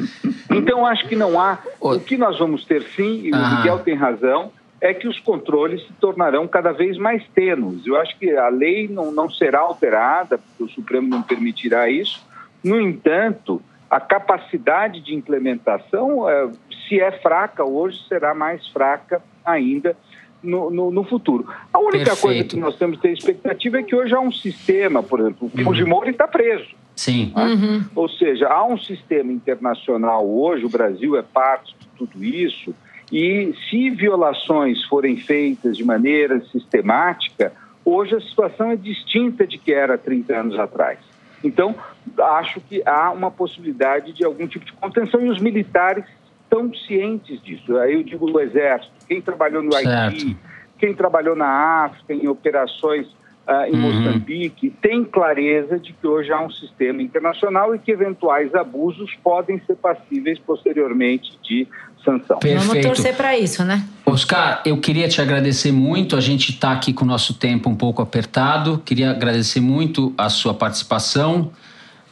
Então, 0.51 0.87
acho 0.87 1.07
que 1.07 1.17
não 1.17 1.41
há. 1.41 1.59
O 1.81 1.99
que 1.99 2.17
nós 2.17 2.39
vamos 2.39 2.65
ter, 2.65 2.83
sim, 2.95 3.23
e 3.25 3.31
o 3.31 3.35
ah. 3.35 3.57
Miguel 3.57 3.79
tem 3.81 3.95
razão, 3.95 4.51
é 4.81 4.93
que 4.93 5.07
os 5.07 5.19
controles 5.21 5.83
se 5.87 5.93
tornarão 5.95 6.47
cada 6.49 6.73
vez 6.73 6.97
mais 6.99 7.23
tênues. 7.35 7.87
Eu 7.87 7.97
acho 7.97 8.19
que 8.19 8.31
a 8.31 8.49
lei 8.49 8.89
não, 8.89 9.13
não 9.13 9.31
será 9.31 9.61
alterada, 9.61 10.39
porque 10.39 10.65
o 10.65 10.69
Supremo 10.69 11.09
não 11.09 11.23
permitirá 11.23 11.89
isso. 11.89 12.25
No 12.65 12.81
entanto, 12.81 13.63
a 13.91 14.01
capacidade 14.01 15.01
de 15.01 15.15
implementação, 15.15 16.29
é, 16.29 16.49
se 16.89 17.01
é 17.01 17.13
fraca 17.13 17.65
hoje, 17.65 17.99
será 18.09 18.35
mais 18.35 18.67
fraca 18.69 19.23
ainda 19.45 19.97
no, 20.43 20.71
no, 20.71 20.91
no, 20.91 21.05
futuro. 21.05 21.47
A 21.73 21.79
única 21.79 22.05
Perfeito. 22.05 22.21
coisa 22.21 22.45
que 22.45 22.57
nós 22.57 22.77
temos 22.77 22.97
que 22.97 23.03
ter 23.03 23.13
expectativa 23.13 23.79
é 23.79 23.83
que 23.83 23.95
hoje 23.95 24.15
há 24.15 24.21
um 24.21 24.33
sistema, 24.33 25.03
por 25.03 25.21
exemplo, 25.21 25.51
o 25.53 25.65
Fujimori 25.65 26.11
está 26.11 26.27
preso. 26.27 26.75
Sim. 26.97 27.33
Né? 27.35 27.45
Uhum. 27.45 27.85
Ou 27.95 28.09
seja, 28.09 28.49
há 28.49 28.65
um 28.65 28.79
sistema 28.79 29.33
internacional 29.33 30.29
hoje, 30.29 30.65
o 30.65 30.69
Brasil 30.69 31.17
é 31.17 31.23
parte 31.23 31.75
de 31.79 31.87
tudo 31.97 32.25
isso, 32.25 32.75
e 33.11 33.55
se 33.69 33.91
violações 33.91 34.85
forem 34.85 35.17
feitas 35.17 35.77
de 35.77 35.85
maneira 35.85 36.41
sistemática, 36.51 37.53
hoje 37.85 38.15
a 38.15 38.21
situação 38.21 38.71
é 38.71 38.77
distinta 38.77 39.47
de 39.47 39.59
que 39.59 39.73
era 39.73 39.99
30 39.99 40.35
anos 40.35 40.59
atrás. 40.59 40.99
Então, 41.45 41.75
acho 42.19 42.61
que 42.61 42.83
há 42.87 43.11
uma 43.11 43.31
possibilidade 43.31 44.13
de 44.13 44.25
algum 44.25 44.47
tipo 44.47 44.65
de 44.65 44.73
contenção 44.73 45.21
e 45.21 45.29
os 45.29 45.41
militares 45.41 46.05
estão 46.53 46.71
cientes 46.87 47.43
disso. 47.43 47.77
Aí 47.79 47.95
eu 47.95 48.03
digo 48.03 48.31
o 48.31 48.41
Exército, 48.41 48.93
quem 49.09 49.23
trabalhou 49.23 49.63
no 49.63 49.73
certo. 49.73 49.89
Haiti, 49.89 50.37
quem 50.79 50.95
trabalhou 50.95 51.35
na 51.35 51.85
África, 51.85 52.13
em 52.13 52.29
operações 52.29 53.07
uh, 53.07 53.65
em 53.69 53.73
uhum. 53.73 54.05
Moçambique, 54.05 54.71
tem 54.83 55.05
clareza 55.05 55.79
de 55.79 55.93
que 55.93 56.07
hoje 56.07 56.31
há 56.31 56.41
um 56.41 56.51
sistema 56.51 57.01
internacional 57.01 57.75
e 57.75 57.79
que 57.79 57.91
eventuais 57.91 58.55
abusos 58.55 59.17
podem 59.23 59.61
ser 59.67 59.77
passíveis 59.77 60.39
posteriormente 60.39 61.39
de 61.43 61.67
sanção. 62.05 62.39
Perfeito. 62.39 62.67
Vamos 62.67 62.87
torcer 62.87 63.17
para 63.17 63.39
isso, 63.39 63.65
né? 63.65 63.83
Oscar, 64.05 64.61
eu 64.67 64.77
queria 64.79 65.09
te 65.09 65.23
agradecer 65.23 65.73
muito. 65.73 66.17
A 66.17 66.21
gente 66.21 66.51
está 66.51 66.73
aqui 66.73 66.93
com 66.93 67.05
o 67.05 67.09
nosso 67.09 67.35
tempo 67.35 67.71
um 67.71 67.77
pouco 67.77 68.03
apertado. 68.03 68.83
Queria 68.85 69.13
agradecer 69.13 69.61
muito 69.61 70.13
a 70.19 70.29
sua 70.29 70.53
participação. 70.53 71.53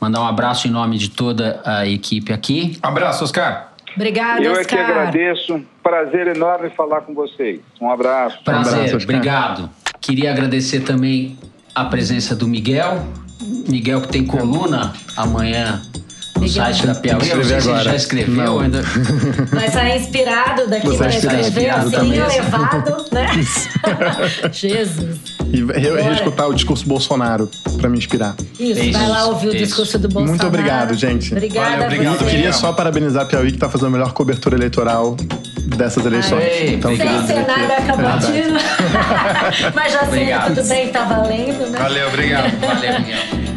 Mandar 0.01 0.23
um 0.23 0.27
abraço 0.27 0.67
em 0.67 0.71
nome 0.71 0.97
de 0.97 1.11
toda 1.11 1.61
a 1.63 1.87
equipe 1.87 2.33
aqui. 2.33 2.79
Abraço, 2.81 3.25
Oscar. 3.25 3.70
Obrigada, 3.95 4.43
Eu 4.43 4.53
Oscar. 4.53 4.63
é 4.63 4.85
que 4.85 4.91
agradeço. 4.93 5.65
Prazer 5.83 6.29
enorme 6.29 6.71
falar 6.71 7.01
com 7.03 7.15
vocês. 7.15 7.61
Um 7.81 7.91
abraço. 7.91 8.43
Prazer, 8.45 8.73
um 8.73 8.77
abraço, 8.77 9.05
obrigado. 9.05 9.71
Queria 10.01 10.31
agradecer 10.31 10.81
também 10.81 11.39
a 11.75 11.85
presença 11.85 12.35
do 12.35 12.47
Miguel. 12.49 13.05
Miguel 13.69 14.03
que 14.03 14.09
tem 14.09 14.27
coluna 14.27 14.93
amanhã 15.17 15.81
site 16.51 16.87
da 16.87 16.95
Piauí. 16.95 17.29
Não 17.29 17.45
sei 17.45 17.61
se 17.61 17.85
já 17.85 17.95
escreveu 17.95 18.61
ainda. 18.61 18.83
Vai 19.53 19.71
sair 19.71 20.01
inspirado 20.01 20.69
daqui 20.69 20.97
para 20.97 21.09
escrever, 21.09 21.71
assim, 21.71 22.15
elevado, 22.15 23.05
né? 23.13 23.29
Jesus. 24.53 25.19
E 25.53 25.65
reescutar 25.73 26.49
o 26.49 26.55
discurso 26.55 26.87
Bolsonaro 26.87 27.51
para 27.79 27.89
me 27.89 27.99
inspirar. 27.99 28.37
Isso, 28.59 28.81
Isso, 28.81 28.99
vai 28.99 29.09
lá 29.09 29.27
ouvir 29.27 29.49
Isso. 29.49 29.57
o 29.57 29.59
discurso 29.59 29.99
do 29.99 30.09
Bolsonaro. 30.09 30.31
Muito 30.31 30.47
obrigado, 30.47 30.95
gente. 30.95 31.33
Obrigada, 31.33 31.71
Valeu, 31.71 31.87
obrigado. 31.87 32.23
Eu 32.23 32.29
queria 32.29 32.53
só 32.53 32.73
parabenizar 32.73 33.23
a 33.23 33.27
Piauí 33.27 33.51
que 33.51 33.57
está 33.57 33.69
fazendo 33.69 33.89
a 33.89 33.91
melhor 33.91 34.13
cobertura 34.13 34.57
eleitoral 34.57 35.17
dessas 35.77 36.05
eleições. 36.05 36.43
Aê, 36.43 36.75
então, 36.75 36.97
Sem 36.97 37.27
ser 37.27 37.47
nada 37.47 37.77
acabativo. 37.79 38.57
É 38.57 39.73
Mas 39.75 39.93
já 39.93 40.07
sei, 40.07 40.29
tudo 40.47 40.69
bem, 40.69 40.89
tá 40.89 41.05
valendo, 41.05 41.71
né? 41.71 41.79
Valeu, 41.79 42.09
obrigado. 42.09 42.51
Valeu, 42.61 43.01
Miguel. 43.01 43.51